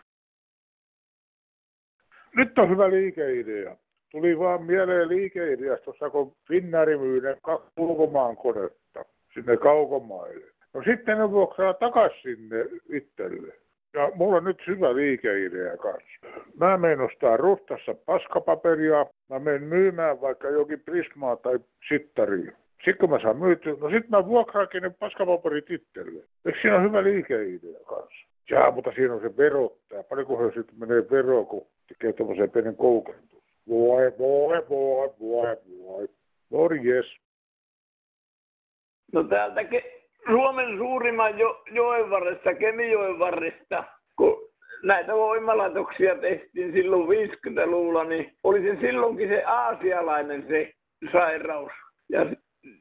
Nyt 2.35 2.59
on 2.59 2.69
hyvä 2.69 2.89
liikeidea. 2.89 3.77
Tuli 4.11 4.39
vaan 4.39 4.63
mieleen 4.63 5.09
liikeideasta 5.09 5.83
tuossa, 5.85 6.09
kun 6.09 6.35
Finnari 6.47 6.97
myy 6.97 7.21
ne 7.21 7.37
kaksi 7.41 7.71
ulkomaan 7.77 8.37
konetta 8.37 9.05
sinne 9.33 9.57
kaukomaille. 9.57 10.45
No 10.73 10.83
sitten 10.83 11.17
ne 11.17 11.31
vuokraa 11.31 11.73
takaisin 11.73 12.21
sinne 12.21 12.65
itselle. 12.89 13.62
Ja 13.93 14.11
mulla 14.15 14.37
on 14.37 14.43
nyt 14.43 14.67
hyvä 14.67 14.95
liikeidea 14.95 15.77
kanssa. 15.77 16.19
Mä 16.59 16.77
menen 16.77 17.01
ostaa 17.01 17.37
Ruhtassa 17.37 17.93
paskapaperia. 17.93 19.05
Mä 19.29 19.39
menen 19.39 19.63
myymään 19.63 20.21
vaikka 20.21 20.49
jokin 20.49 20.79
Prismaa 20.79 21.35
tai 21.35 21.59
Sittaria. 21.87 22.51
Sitten 22.85 22.97
kun 22.97 23.09
mä 23.09 23.19
saan 23.19 23.37
myytyä, 23.37 23.75
no 23.79 23.89
sitten 23.89 24.11
mä 24.11 24.25
vuokraankin 24.25 24.83
ne 24.83 24.89
paskapaperit 24.89 25.71
itselle. 25.71 26.23
Eikö 26.45 26.59
siinä 26.61 26.75
ole 26.75 26.83
hyvä 26.83 27.03
liikeidea 27.03 27.79
kanssa? 27.87 28.27
Jaa, 28.49 28.71
mutta 28.71 28.91
siinä 28.91 29.13
on 29.13 29.21
se 29.21 29.37
verottaja. 29.37 30.03
Paljonkohan 30.03 30.51
sitten 30.53 30.79
menee 30.79 31.09
vero, 31.11 31.45
kun 31.45 31.67
tekee 31.87 32.13
tuommoisen 32.13 32.51
pienen 32.51 32.75
koukentus. 32.75 33.43
Voi, 33.69 34.13
voi, 34.19 34.69
voi, 34.69 35.13
voi, 35.19 35.57
voi. 35.79 36.09
Morjes. 36.49 37.17
No 39.13 39.23
täältäkin 39.23 40.02
Suomen 40.29 40.77
suurimman 40.77 41.39
jo, 41.39 41.63
joen 41.71 42.09
varresta, 42.09 42.55
Kemijoen 42.55 43.19
varresta, 43.19 43.83
kun 44.17 44.49
näitä 44.83 45.13
voimalaitoksia 45.13 46.15
tehtiin 46.15 46.73
silloin 46.73 47.07
50-luvulla, 47.07 48.03
niin 48.03 48.37
oli 48.43 48.61
se 48.61 48.77
silloinkin 48.81 49.29
se 49.29 49.43
aasialainen 49.43 50.45
se 50.47 50.73
sairaus. 51.11 51.71
Ja, 52.09 52.25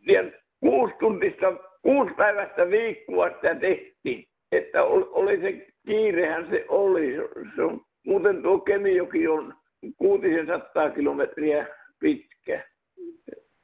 ja 0.08 0.24
kuusi 0.60 0.94
tuntista, 0.98 1.52
kuusi 1.82 2.14
päivästä 2.14 2.70
viikkoa 2.70 3.28
sitä 3.28 3.54
tehtiin. 3.54 4.24
Että 4.52 4.84
oli 4.84 5.40
se 5.40 5.66
kiirehän 5.86 6.46
se 6.50 6.64
oli. 6.68 7.16
Se 7.56 7.62
on, 7.62 7.80
muuten 8.06 8.42
tuo 8.42 8.58
Kemijoki 8.58 9.28
on 9.28 9.54
600 9.98 10.90
kilometriä 10.90 11.66
pitkä. 11.98 12.64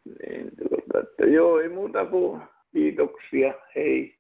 Niin, 0.04 0.50
tuota, 0.68 1.08
että 1.08 1.26
joo, 1.26 1.60
ei 1.60 1.68
muuta 1.68 2.06
kuin 2.06 2.42
Kiitoksia, 2.72 3.54
hei. 3.74 4.18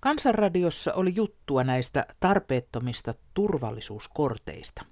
Kansanradiossa 0.00 0.94
oli 0.94 1.12
juttua 1.14 1.64
näistä 1.64 2.06
tarpeettomista 2.20 3.14
turvallisuuskorteista. 3.34 4.84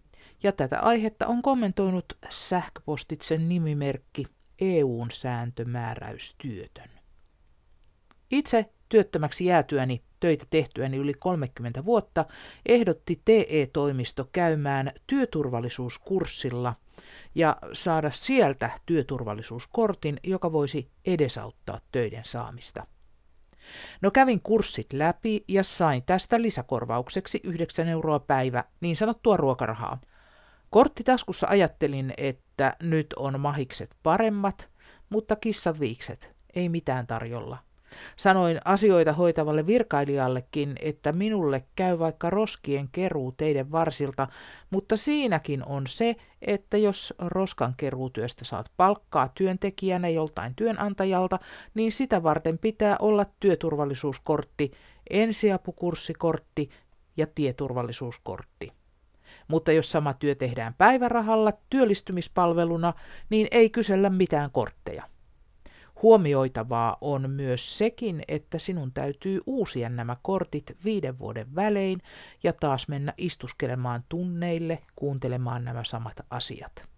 Ja 0.42 0.52
tätä 0.52 0.80
aihetta 0.80 1.26
on 1.26 1.42
kommentoinut 1.42 2.04
sähköpostitsen 2.28 3.48
nimimerkki 3.48 4.24
EUn 4.60 5.10
sääntömääräystyötön. 5.10 6.90
Itse 8.30 8.70
työttömäksi 8.88 9.44
jäätyäni 9.44 10.02
töitä 10.20 10.44
tehtyäni 10.50 10.96
yli 10.96 11.14
30 11.14 11.84
vuotta 11.84 12.24
ehdotti 12.66 13.22
TE-toimisto 13.24 14.28
käymään 14.32 14.92
työturvallisuuskurssilla– 15.06 16.74
ja 17.34 17.56
saada 17.72 18.10
sieltä 18.10 18.70
työturvallisuuskortin, 18.86 20.16
joka 20.24 20.52
voisi 20.52 20.90
edesauttaa 21.04 21.80
töiden 21.92 22.24
saamista. 22.24 22.86
No 24.00 24.10
kävin 24.10 24.40
kurssit 24.40 24.92
läpi 24.92 25.44
ja 25.48 25.62
sain 25.62 26.02
tästä 26.02 26.42
lisäkorvaukseksi 26.42 27.40
9 27.44 27.88
euroa 27.88 28.18
päivä 28.18 28.64
niin 28.80 28.96
sanottua 28.96 29.36
ruokarahaa. 29.36 30.00
Korttitaskussa 30.70 31.46
ajattelin, 31.50 32.14
että 32.16 32.76
nyt 32.82 33.06
on 33.16 33.40
mahikset 33.40 33.94
paremmat, 34.02 34.70
mutta 35.10 35.36
kissaviikset, 35.36 36.36
ei 36.54 36.68
mitään 36.68 37.06
tarjolla. 37.06 37.67
Sanoin 38.16 38.60
asioita 38.64 39.12
hoitavalle 39.12 39.66
virkailijallekin, 39.66 40.74
että 40.82 41.12
minulle 41.12 41.64
käy 41.76 41.98
vaikka 41.98 42.30
roskien 42.30 42.88
keruu 42.92 43.32
teidän 43.32 43.72
varsilta, 43.72 44.28
mutta 44.70 44.96
siinäkin 44.96 45.64
on 45.66 45.86
se, 45.86 46.16
että 46.42 46.76
jos 46.76 47.14
roskan 47.18 47.74
keruutyöstä 47.76 48.44
saat 48.44 48.70
palkkaa 48.76 49.28
työntekijänä 49.34 50.08
joltain 50.08 50.54
työnantajalta, 50.54 51.38
niin 51.74 51.92
sitä 51.92 52.22
varten 52.22 52.58
pitää 52.58 52.96
olla 52.98 53.26
työturvallisuuskortti, 53.40 54.70
ensiapukurssikortti 55.10 56.70
ja 57.16 57.26
tieturvallisuuskortti. 57.34 58.72
Mutta 59.48 59.72
jos 59.72 59.92
sama 59.92 60.14
työ 60.14 60.34
tehdään 60.34 60.74
päivärahalla 60.78 61.52
työllistymispalveluna, 61.70 62.94
niin 63.30 63.46
ei 63.50 63.70
kysellä 63.70 64.10
mitään 64.10 64.50
kortteja. 64.50 65.02
Huomioitavaa 66.02 66.96
on 67.00 67.30
myös 67.30 67.78
sekin, 67.78 68.22
että 68.28 68.58
sinun 68.58 68.92
täytyy 68.92 69.40
uusia 69.46 69.88
nämä 69.88 70.16
kortit 70.22 70.76
viiden 70.84 71.18
vuoden 71.18 71.54
välein 71.54 72.02
ja 72.42 72.52
taas 72.52 72.88
mennä 72.88 73.14
istuskelemaan 73.16 74.04
tunneille 74.08 74.82
kuuntelemaan 74.96 75.64
nämä 75.64 75.84
samat 75.84 76.20
asiat. 76.30 76.88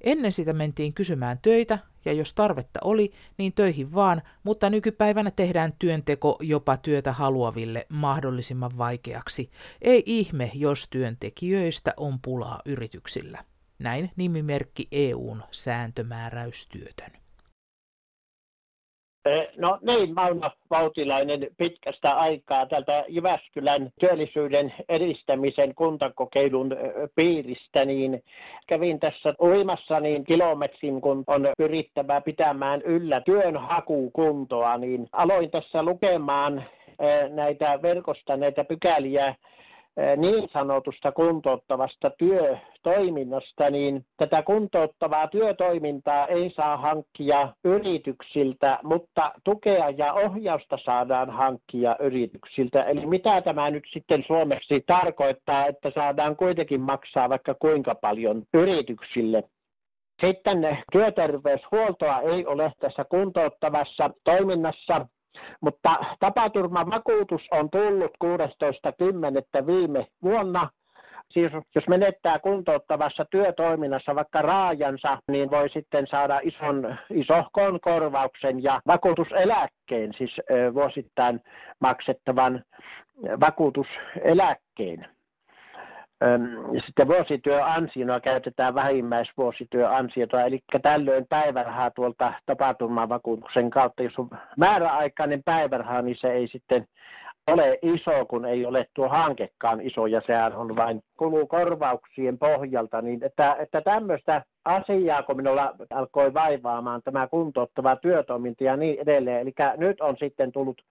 Ennen 0.00 0.32
sitä 0.32 0.52
mentiin 0.52 0.92
kysymään 0.92 1.38
töitä, 1.42 1.78
ja 2.04 2.12
jos 2.12 2.34
tarvetta 2.34 2.80
oli, 2.84 3.12
niin 3.38 3.52
töihin 3.52 3.94
vaan, 3.94 4.22
mutta 4.42 4.70
nykypäivänä 4.70 5.30
tehdään 5.30 5.72
työnteko 5.78 6.38
jopa 6.40 6.76
työtä 6.76 7.12
haluaville 7.12 7.86
mahdollisimman 7.88 8.78
vaikeaksi. 8.78 9.50
Ei 9.82 10.02
ihme, 10.06 10.50
jos 10.54 10.88
työntekijöistä 10.90 11.94
on 11.96 12.20
pulaa 12.20 12.62
yrityksillä. 12.64 13.44
Näin 13.78 14.10
nimimerkki 14.16 14.88
EUn 14.92 15.42
sääntömääräystyötön. 15.50 17.19
No 19.56 19.78
niin, 19.82 20.14
Mauno 20.14 20.50
Vautilainen 20.70 21.46
pitkästä 21.56 22.12
aikaa 22.14 22.66
tältä 22.66 23.04
Jyväskylän 23.08 23.90
työllisyyden 24.00 24.74
edistämisen 24.88 25.74
kuntakokeilun 25.74 26.70
piiristä, 27.14 27.84
niin 27.84 28.24
kävin 28.66 29.00
tässä 29.00 29.34
uimassa 29.42 30.00
niin 30.00 30.24
kilometrin, 30.24 31.00
kun 31.00 31.24
on 31.26 31.48
pyrittävä 31.58 32.20
pitämään 32.20 32.82
yllä 32.82 33.20
työnhakukuntoa, 33.20 34.78
niin 34.78 35.08
aloin 35.12 35.50
tässä 35.50 35.82
lukemaan 35.82 36.64
näitä 37.28 37.82
verkosta 37.82 38.36
näitä 38.36 38.64
pykäliä 38.64 39.34
niin 40.16 40.48
sanotusta 40.48 41.12
kuntouttavasta 41.12 42.10
työtoiminnasta, 42.10 43.70
niin 43.70 44.06
tätä 44.16 44.42
kuntouttavaa 44.42 45.28
työtoimintaa 45.28 46.26
ei 46.26 46.50
saa 46.50 46.76
hankkia 46.76 47.48
yrityksiltä, 47.64 48.78
mutta 48.82 49.32
tukea 49.44 49.90
ja 49.90 50.12
ohjausta 50.12 50.78
saadaan 50.78 51.30
hankkia 51.30 51.96
yrityksiltä. 52.00 52.82
Eli 52.84 53.06
mitä 53.06 53.40
tämä 53.42 53.70
nyt 53.70 53.84
sitten 53.92 54.24
suomeksi 54.24 54.80
tarkoittaa, 54.86 55.66
että 55.66 55.90
saadaan 55.90 56.36
kuitenkin 56.36 56.80
maksaa 56.80 57.28
vaikka 57.28 57.54
kuinka 57.54 57.94
paljon 57.94 58.42
yrityksille? 58.54 59.44
Sitten 60.20 60.78
työterveyshuoltoa 60.92 62.20
ei 62.20 62.46
ole 62.46 62.72
tässä 62.80 63.04
kuntouttavassa 63.04 64.10
toiminnassa 64.24 65.06
mutta 65.60 65.96
tapaturmavakuutus 66.20 67.48
on 67.50 67.70
tullut 67.70 68.10
16.10. 68.24 69.66
viime 69.66 70.06
vuonna 70.22 70.68
Siis 71.30 71.52
jos 71.74 71.88
menettää 71.88 72.38
kuntouttavassa 72.38 73.24
työtoiminnassa 73.24 74.14
vaikka 74.14 74.42
raajansa, 74.42 75.18
niin 75.30 75.50
voi 75.50 75.68
sitten 75.68 76.06
saada 76.06 76.40
ison, 76.42 76.96
isohkon 77.10 77.80
korvauksen 77.80 78.62
ja 78.62 78.80
vakuutuseläkkeen, 78.86 80.12
siis 80.12 80.40
vuosittain 80.74 81.40
maksettavan 81.80 82.64
vakuutuseläkkeen. 83.40 85.06
Sitten 86.86 87.08
vuosityöansiona 87.08 88.20
käytetään 88.20 88.74
vähimmäisvuosityöansiota, 88.74 90.44
eli 90.44 90.60
tällöin 90.82 91.26
päivärahaa 91.28 91.90
tuolta 91.90 92.32
tapaturmavakuutuksen 92.46 93.70
kautta. 93.70 94.02
Jos 94.02 94.18
on 94.18 94.30
määräaikainen 94.56 95.42
päiväraha, 95.42 96.02
niin 96.02 96.16
se 96.16 96.32
ei 96.32 96.48
sitten 96.48 96.86
ole 97.46 97.78
iso, 97.82 98.26
kun 98.26 98.44
ei 98.44 98.66
ole 98.66 98.86
tuo 98.94 99.08
hankekaan 99.08 99.80
iso 99.80 100.06
ja 100.06 100.20
sehän 100.26 100.56
on 100.56 100.76
vain 100.76 101.02
kulukorvauksien 101.16 102.38
pohjalta, 102.38 103.02
niin 103.02 103.24
että, 103.24 103.56
että 103.58 103.80
tämmöistä 103.80 104.42
asiaa, 104.64 105.22
kun 105.22 105.36
minulla 105.36 105.74
alkoi 105.90 106.34
vaivaamaan 106.34 107.02
tämä 107.02 107.26
kuntouttava 107.26 107.96
työtoiminta 107.96 108.64
ja 108.64 108.76
niin 108.76 109.00
edelleen. 109.00 109.40
Eli 109.40 109.54
nyt 109.76 110.00
on 110.00 110.16
sitten 110.16 110.52
tullut 110.52 110.82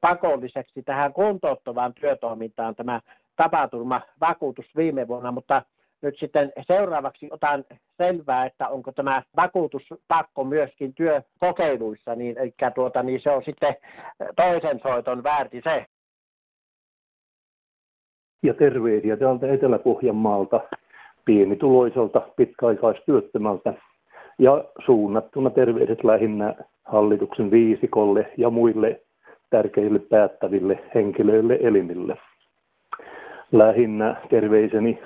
pakolliseksi 0.00 0.82
tähän 0.82 1.12
kuntouttavaan 1.12 1.94
työtoimintaan 1.94 2.74
tämä 2.74 3.00
tapaturmavakuutus 3.38 4.66
viime 4.76 5.08
vuonna, 5.08 5.32
mutta 5.32 5.62
nyt 6.02 6.18
sitten 6.18 6.52
seuraavaksi 6.60 7.28
otan 7.30 7.64
selvää, 7.96 8.46
että 8.46 8.68
onko 8.68 8.92
tämä 8.92 9.22
vakuutuspakko 9.36 10.44
myöskin 10.44 10.94
työkokeiluissa, 10.94 12.14
niin, 12.14 12.38
eli 12.38 12.54
tuota, 12.74 13.02
niin 13.02 13.20
se 13.20 13.30
on 13.30 13.44
sitten 13.44 13.76
toisen 14.36 14.80
soiton 14.82 15.22
väärti 15.22 15.60
se. 15.64 15.86
Ja 18.42 18.54
terveisiä 18.54 19.16
täältä 19.16 19.52
Etelä-Pohjanmaalta, 19.52 20.60
pienituloiselta 21.24 22.20
pitkäaikaistyöttömältä 22.36 23.74
ja 24.38 24.64
suunnattuna 24.78 25.50
terveiset 25.50 26.04
lähinnä 26.04 26.54
hallituksen 26.84 27.50
viisikolle 27.50 28.32
ja 28.36 28.50
muille 28.50 29.02
tärkeille 29.50 29.98
päättäville 29.98 30.84
henkilöille 30.94 31.58
elimille. 31.62 32.16
Lähinnä 33.52 34.16
terveiseni 34.28 34.98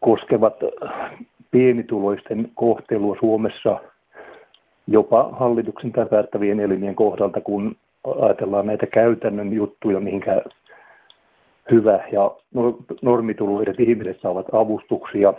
koskevat 0.00 0.54
pienituloisten 1.50 2.50
kohtelua 2.54 3.16
Suomessa 3.20 3.80
jopa 4.86 5.28
hallituksen 5.32 5.92
päättävien 6.10 6.60
elimien 6.60 6.94
kohdalta, 6.94 7.40
kun 7.40 7.76
ajatellaan 8.20 8.66
näitä 8.66 8.86
käytännön 8.86 9.52
juttuja, 9.52 10.00
mihinkä 10.00 10.42
hyvä 11.70 12.00
ja 12.12 12.30
normituloiset 13.02 13.80
ihmiset 13.80 14.20
saavat 14.20 14.46
avustuksia, 14.52 15.34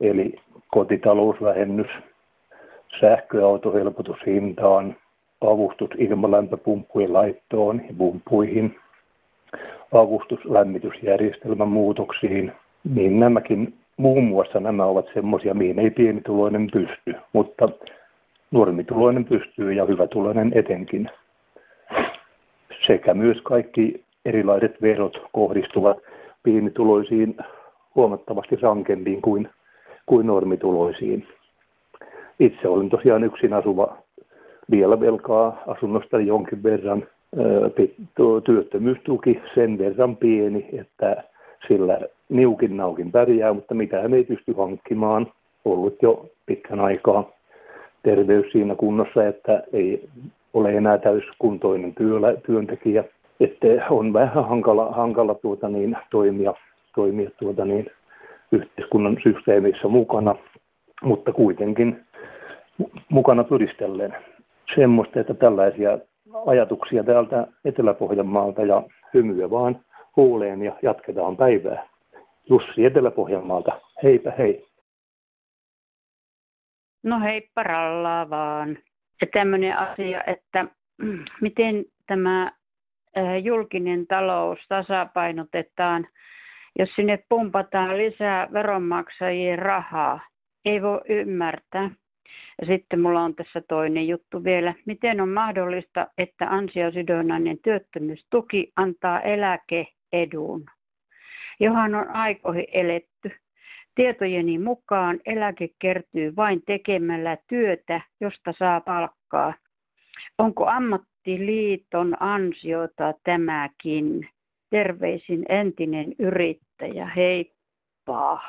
eli 0.00 0.34
kotitalousvähennys, 0.70 1.88
sähköautohelpotus 3.00 4.26
hintaan, 4.26 4.96
avustus 5.40 5.90
ilmalämpöpumppujen 5.98 7.12
laittoon 7.12 7.80
ja 7.88 7.94
pumppuihin, 7.98 8.76
avustus 9.92 10.44
lämmitysjärjestelmän 10.44 11.68
muutoksiin, 11.68 12.52
niin 12.94 13.20
nämäkin 13.20 13.74
muun 13.96 14.24
muassa 14.24 14.60
nämä 14.60 14.84
ovat 14.84 15.06
semmoisia, 15.14 15.54
mihin 15.54 15.78
ei 15.78 15.90
pienituloinen 15.90 16.68
pysty, 16.72 17.14
mutta 17.32 17.68
normituloinen 18.50 19.24
pystyy 19.24 19.72
ja 19.72 19.84
hyvätuloinen 19.84 20.52
etenkin. 20.54 21.08
Sekä 22.86 23.14
myös 23.14 23.42
kaikki 23.42 24.04
erilaiset 24.24 24.82
verot 24.82 25.22
kohdistuvat 25.32 25.98
pienituloisiin 26.42 27.36
huomattavasti 27.94 28.56
rankempiin 28.56 29.22
kuin, 29.22 29.48
kuin 30.06 30.26
normituloisiin. 30.26 31.26
Itse 32.40 32.68
olen 32.68 32.88
tosiaan 32.88 33.24
yksin 33.24 33.52
asuva, 33.52 33.96
vielä 34.70 35.00
velkaa 35.00 35.62
asunnosta 35.66 36.20
jonkin 36.20 36.62
verran, 36.62 37.06
työttömyystuki 38.44 39.42
sen 39.54 39.78
verran 39.78 40.16
pieni, 40.16 40.68
että 40.72 41.24
sillä 41.68 42.00
niukin 42.28 42.76
naukin 42.76 43.12
pärjää, 43.12 43.52
mutta 43.52 43.74
mitään 43.74 44.14
ei 44.14 44.24
pysty 44.24 44.52
hankkimaan. 44.52 45.26
Ollut 45.64 46.02
jo 46.02 46.30
pitkän 46.46 46.80
aikaa 46.80 47.30
terveys 48.02 48.52
siinä 48.52 48.74
kunnossa, 48.74 49.26
että 49.26 49.62
ei 49.72 50.08
ole 50.54 50.72
enää 50.72 50.98
täyskuntoinen 50.98 51.94
työllä, 51.94 52.34
työntekijä. 52.46 53.04
Että 53.40 53.66
on 53.90 54.12
vähän 54.12 54.48
hankala, 54.48 54.90
hankala 54.90 55.34
tuota 55.34 55.68
niin, 55.68 55.96
toimia, 56.10 56.54
toimia 56.94 57.30
tuota 57.38 57.64
niin, 57.64 57.90
yhteiskunnan 58.52 59.16
systeemissä 59.22 59.88
mukana, 59.88 60.34
mutta 61.02 61.32
kuitenkin 61.32 62.00
mukana 63.08 63.44
pyristellen. 63.44 64.16
Semmoista, 64.74 65.20
että 65.20 65.34
tällaisia 65.34 65.98
ajatuksia 66.46 67.04
täältä 67.04 67.46
Etelä-Pohjanmaalta 67.64 68.62
ja 68.62 68.82
hymyä 69.14 69.50
vaan 69.50 69.84
huuleen 70.16 70.62
ja 70.62 70.76
jatketaan 70.82 71.36
päivää. 71.36 71.88
Jussi 72.50 72.84
Etelä-Pohjanmaalta, 72.84 73.80
heipä 74.02 74.30
hei. 74.38 74.66
No 77.02 77.20
heippa 77.20 77.62
rallaa 77.62 78.30
vaan. 78.30 78.78
Ja 79.20 79.26
tämmöinen 79.32 79.78
asia, 79.78 80.20
että 80.26 80.66
miten 81.40 81.84
tämä 82.06 82.52
julkinen 83.42 84.06
talous 84.06 84.58
tasapainotetaan, 84.68 86.06
jos 86.78 86.88
sinne 86.94 87.18
pumpataan 87.28 87.96
lisää 87.96 88.48
veronmaksajien 88.52 89.58
rahaa. 89.58 90.20
Ei 90.64 90.82
voi 90.82 91.00
ymmärtää. 91.08 91.90
Sitten 92.66 93.00
mulla 93.00 93.22
on 93.22 93.34
tässä 93.34 93.60
toinen 93.68 94.08
juttu 94.08 94.44
vielä. 94.44 94.74
Miten 94.86 95.20
on 95.20 95.28
mahdollista, 95.28 96.06
että 96.18 96.46
ansiosidonnainen 96.50 97.58
työttömyystuki 97.58 98.72
antaa 98.76 99.20
eläkeedun, 99.20 100.66
johon 101.60 101.94
on 101.94 102.08
aikoihin 102.08 102.66
eletty? 102.72 103.30
Tietojeni 103.94 104.58
mukaan 104.58 105.20
eläke 105.26 105.68
kertyy 105.78 106.36
vain 106.36 106.62
tekemällä 106.66 107.38
työtä, 107.46 108.00
josta 108.20 108.52
saa 108.58 108.80
palkkaa. 108.80 109.54
Onko 110.38 110.66
ammattiliiton 110.66 112.16
ansiota 112.20 113.14
tämäkin? 113.24 114.28
Terveisin 114.70 115.44
entinen 115.48 116.14
yrittäjä. 116.18 117.06
Heippa 117.06 118.40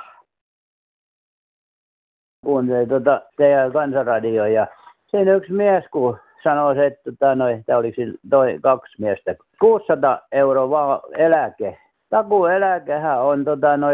kuuntelin 2.43 2.89
tuota 2.89 3.21
teidän 3.37 3.71
kansanradio 3.71 4.45
ja 4.45 4.67
siinä 5.05 5.33
yksi 5.33 5.53
mies, 5.53 5.85
kun 5.91 6.17
sanoi, 6.43 6.85
että 6.85 7.11
tota, 7.11 7.35
no, 7.35 7.47
että 7.47 7.77
oliko 7.77 8.01
toi 8.29 8.59
kaksi 8.61 9.01
miestä, 9.01 9.35
600 9.59 10.19
euroa 10.31 10.69
vaan 10.69 10.99
eläke. 11.17 11.77
Takueläkehän 12.09 13.21
on, 13.21 13.45
tota, 13.45 13.77
no, 13.77 13.87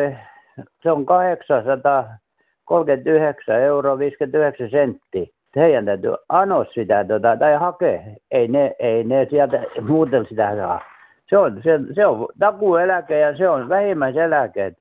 se 0.83 0.91
on 0.91 1.05
839 1.05 3.61
euroa 3.61 3.99
59 3.99 4.69
senttiä. 4.69 5.25
Heidän 5.55 5.85
täytyy 5.85 6.13
anoa 6.29 6.65
sitä 6.65 7.05
tota, 7.05 7.37
tai 7.37 7.55
hakea. 7.55 8.01
Ei 8.31 8.47
ne, 8.47 8.75
ei 8.79 9.03
ne 9.03 9.27
sieltä 9.29 9.63
muuten 9.81 10.25
sitä 10.25 10.55
saa. 10.55 10.81
Se 11.29 11.37
on, 11.37 11.63
se, 11.63 11.79
se 11.93 12.05
on 12.05 12.27
takueläke 12.39 13.19
ja 13.19 13.37
se 13.37 13.49
on 13.49 13.69
vähimmäiseläke 13.69 14.73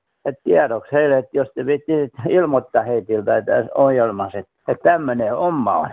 tiedoksi 0.43 0.91
heille, 0.91 1.17
että 1.17 1.37
jos 1.37 1.51
te 1.55 1.65
viittit 1.65 2.13
ilmoittaa 2.29 2.83
heitiltä 2.83 3.41
tässä 3.41 3.71
ohjelmassa, 3.75 4.39
että, 4.39 4.83
tämmöinen 4.83 5.37
homma 5.37 5.77
on. 5.77 5.89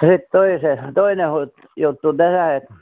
Sitten 0.00 0.28
toinen, 0.32 0.94
toinen 0.94 1.28
juttu 1.76 2.12
tässä, 2.12 2.56
että 2.56 2.74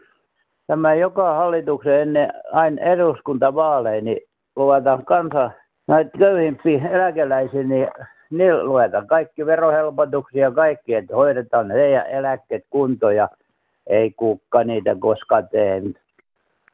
tämä 0.67 0.95
joka 0.95 1.35
hallituksen 1.35 2.01
ennen 2.01 2.31
aina 2.53 2.83
eduskuntavaaleja, 2.83 4.03
niin 4.03 4.21
luvataan 4.57 5.05
kansa 5.05 5.51
näitä 5.87 6.19
köyhimpiä 6.19 6.89
eläkeläisiä, 6.91 7.63
niin 7.63 7.89
niillä 8.31 8.65
luetaan 8.65 9.07
kaikki 9.07 9.47
verohelpotuksia 9.47 10.51
kaikki, 10.51 10.95
että 10.95 11.17
hoidetaan 11.17 11.71
heidän 11.71 12.07
eläkkeet 12.07 12.65
kuntoon 12.71 13.17
ja 13.17 13.29
ei 13.87 14.11
kukka 14.11 14.65
niitä 14.65 14.97
koskaan 15.01 15.49
tee. 15.49 15.83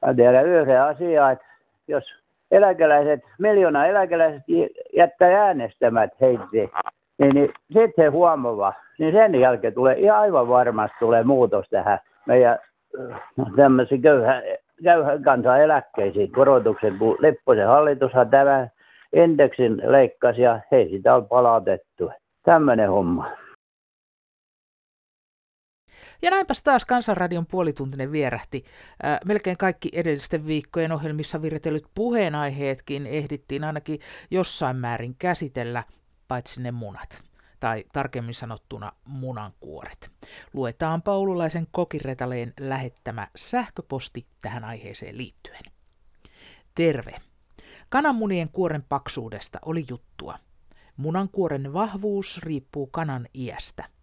Mä 0.07 0.15
tiedän 0.15 0.47
yhden 0.47 0.83
asian, 0.83 1.33
että 1.33 1.45
jos 1.89 2.24
eläkeläiset, 2.55 3.21
miljoona 3.39 3.87
eläkeläiset 3.87 4.43
jättää 4.97 5.45
äänestämät 5.47 6.11
heitä, 6.21 6.45
niin, 6.53 7.35
niin 7.35 7.53
sitten 7.73 8.03
he 8.05 8.07
huomaavat, 8.07 8.75
niin 8.99 9.13
sen 9.13 9.35
jälkeen 9.35 9.75
tulee 9.75 9.99
ihan 9.99 10.19
aivan 10.19 10.49
varmasti 10.49 10.97
tulee 11.01 11.25
muutos 11.25 11.69
tähän 11.69 11.99
meidän 12.27 12.59
no, 13.37 13.47
tämmöisiin 13.57 14.03
köyhän, 14.03 14.43
köyhän 14.85 15.23
kansan 15.23 15.61
eläkkeisiin 15.61 16.33
korotuksen, 16.33 16.99
kun 16.99 17.17
Lepposen 17.21 17.67
hallitushan 17.67 18.31
tämä 18.31 18.69
indeksin 19.13 19.83
leikkasi 19.85 20.43
ja 20.43 20.61
he 20.73 20.87
sitä 20.91 21.15
on 21.15 21.29
palautettu. 21.29 22.11
Tämmöinen 22.43 22.91
homma. 22.91 23.31
Ja 26.25 26.31
näinpäs 26.31 26.63
taas 26.63 26.85
Kansanradion 26.85 27.47
puolituntinen 27.47 28.13
vierähti. 28.13 28.65
Ää, 29.03 29.19
melkein 29.25 29.57
kaikki 29.57 29.89
edellisten 29.93 30.47
viikkojen 30.47 30.93
ohjelmissa 30.93 31.43
viritellyt 31.43 31.85
puheenaiheetkin 31.95 33.07
ehdittiin 33.07 33.65
ainakin 33.65 34.01
jossain 34.31 34.77
määrin 34.77 35.17
käsitellä, 35.19 35.85
paitsi 36.29 36.63
ne 36.63 36.71
munat 36.71 37.23
tai 37.61 37.85
tarkemmin 37.93 38.35
sanottuna 38.35 38.93
munankuoret. 39.05 40.11
Luetaan 40.53 41.03
Paululaisen 41.03 41.67
kokiretaleen 41.71 42.53
lähettämä 42.61 43.29
sähköposti 43.37 44.27
tähän 44.43 44.65
aiheeseen 44.65 45.19
liittyen. 45.19 45.63
Terve! 46.75 47.15
Kananmunien 47.89 48.49
kuoren 48.49 48.85
paksuudesta 48.89 49.59
oli 49.65 49.85
juttua. 49.89 50.39
Munankuoren 50.97 51.73
vahvuus 51.73 52.41
riippuu 52.43 52.87
kanan 52.87 53.27
iästä. 53.35 53.94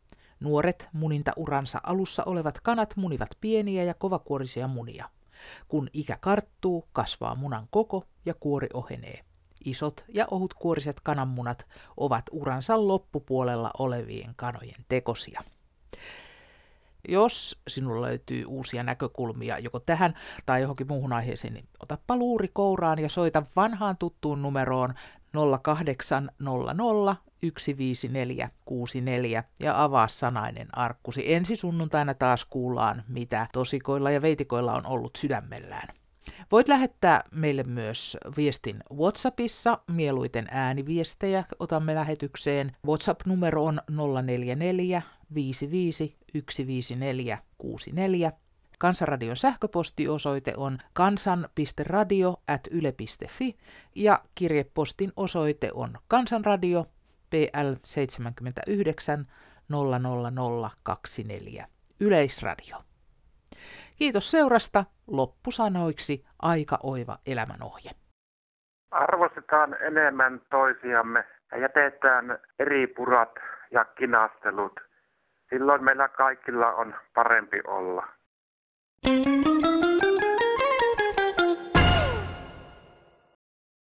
Nuoret 0.42 0.90
muninta 0.94 1.32
uransa 1.36 1.80
alussa 1.84 2.24
olevat 2.26 2.62
kanat 2.62 2.96
munivat 2.96 3.30
pieniä 3.42 3.84
ja 3.84 3.94
kovakuorisia 3.94 4.68
munia. 4.68 5.10
Kun 5.68 5.90
ikä 5.94 6.18
karttuu, 6.22 6.88
kasvaa 6.94 7.36
munan 7.36 7.68
koko 7.72 8.04
ja 8.26 8.34
kuori 8.34 8.68
ohenee. 8.74 9.20
Isot 9.66 10.06
ja 10.14 10.28
ohutkuoriset 10.32 11.00
kananmunat 11.04 11.66
ovat 11.98 12.26
uransa 12.32 12.88
loppupuolella 12.88 13.72
olevien 13.80 14.34
kanojen 14.36 14.86
tekosia. 14.90 15.44
Jos 17.08 17.62
sinulla 17.68 18.02
löytyy 18.02 18.46
uusia 18.46 18.84
näkökulmia 18.84 19.60
joko 19.60 19.80
tähän 19.80 20.14
tai 20.46 20.62
johonkin 20.62 20.88
muuhun 20.88 21.14
aiheeseen, 21.14 21.54
niin 21.54 21.68
otappa 21.80 22.16
luuri 22.18 22.48
kouraan 22.54 23.00
ja 23.00 23.10
soita 23.10 23.44
vanhaan 23.56 23.98
tuttuun 23.98 24.42
numeroon 24.42 24.94
0800 25.62 27.14
15464 27.42 29.44
ja 29.60 29.84
avaa 29.84 30.08
sanainen 30.08 30.78
arkkusi. 30.78 31.34
Ensi 31.34 31.56
sunnuntaina 31.56 32.14
taas 32.14 32.46
kuullaan, 32.46 33.04
mitä 33.08 33.48
tosikoilla 33.54 34.12
ja 34.12 34.22
veitikoilla 34.22 34.74
on 34.74 34.86
ollut 34.86 35.16
sydämellään. 35.16 35.88
Voit 36.52 36.68
lähettää 36.68 37.24
meille 37.32 37.64
myös 37.64 38.18
viestin 38.38 38.84
WhatsAppissa, 38.94 39.80
mieluiten 39.92 40.48
ääniviestejä 40.52 41.44
otamme 41.60 41.96
lähetykseen. 41.96 42.76
WhatsApp-numero 42.88 43.66
on 43.66 43.82
044 44.22 45.02
55 45.34 46.18
154 46.50 47.38
64. 47.58 48.32
Kansanradion 48.78 49.38
sähköpostiosoite 49.38 50.54
on 50.58 50.80
kansan.radio.yle.fi 50.94 53.58
ja 53.96 54.24
kirjepostin 54.36 55.12
osoite 55.16 55.70
on 55.74 55.98
kansanradio 56.08 56.86
PL 57.32 57.74
79 57.84 59.26
00024 59.70 61.68
Yleisradio. 62.00 62.78
Kiitos 63.98 64.32
seurasta. 64.32 64.86
Loppusanoiksi 65.08 66.26
aika 66.42 66.80
oiva 66.84 67.18
elämänohje. 67.26 67.92
Arvostetaan 68.92 69.76
enemmän 69.82 70.42
toisiamme 70.50 71.24
ja 71.52 71.58
jätetään 71.58 72.40
eri 72.60 72.88
purat 72.88 73.32
ja 73.72 73.86
kinastelut. 73.86 74.80
Silloin 75.50 75.84
meillä 75.84 76.08
kaikilla 76.08 76.74
on 76.74 76.96
parempi 77.14 77.62
olla. 77.68 78.08
Thank 79.06 79.46
you. 79.46 79.51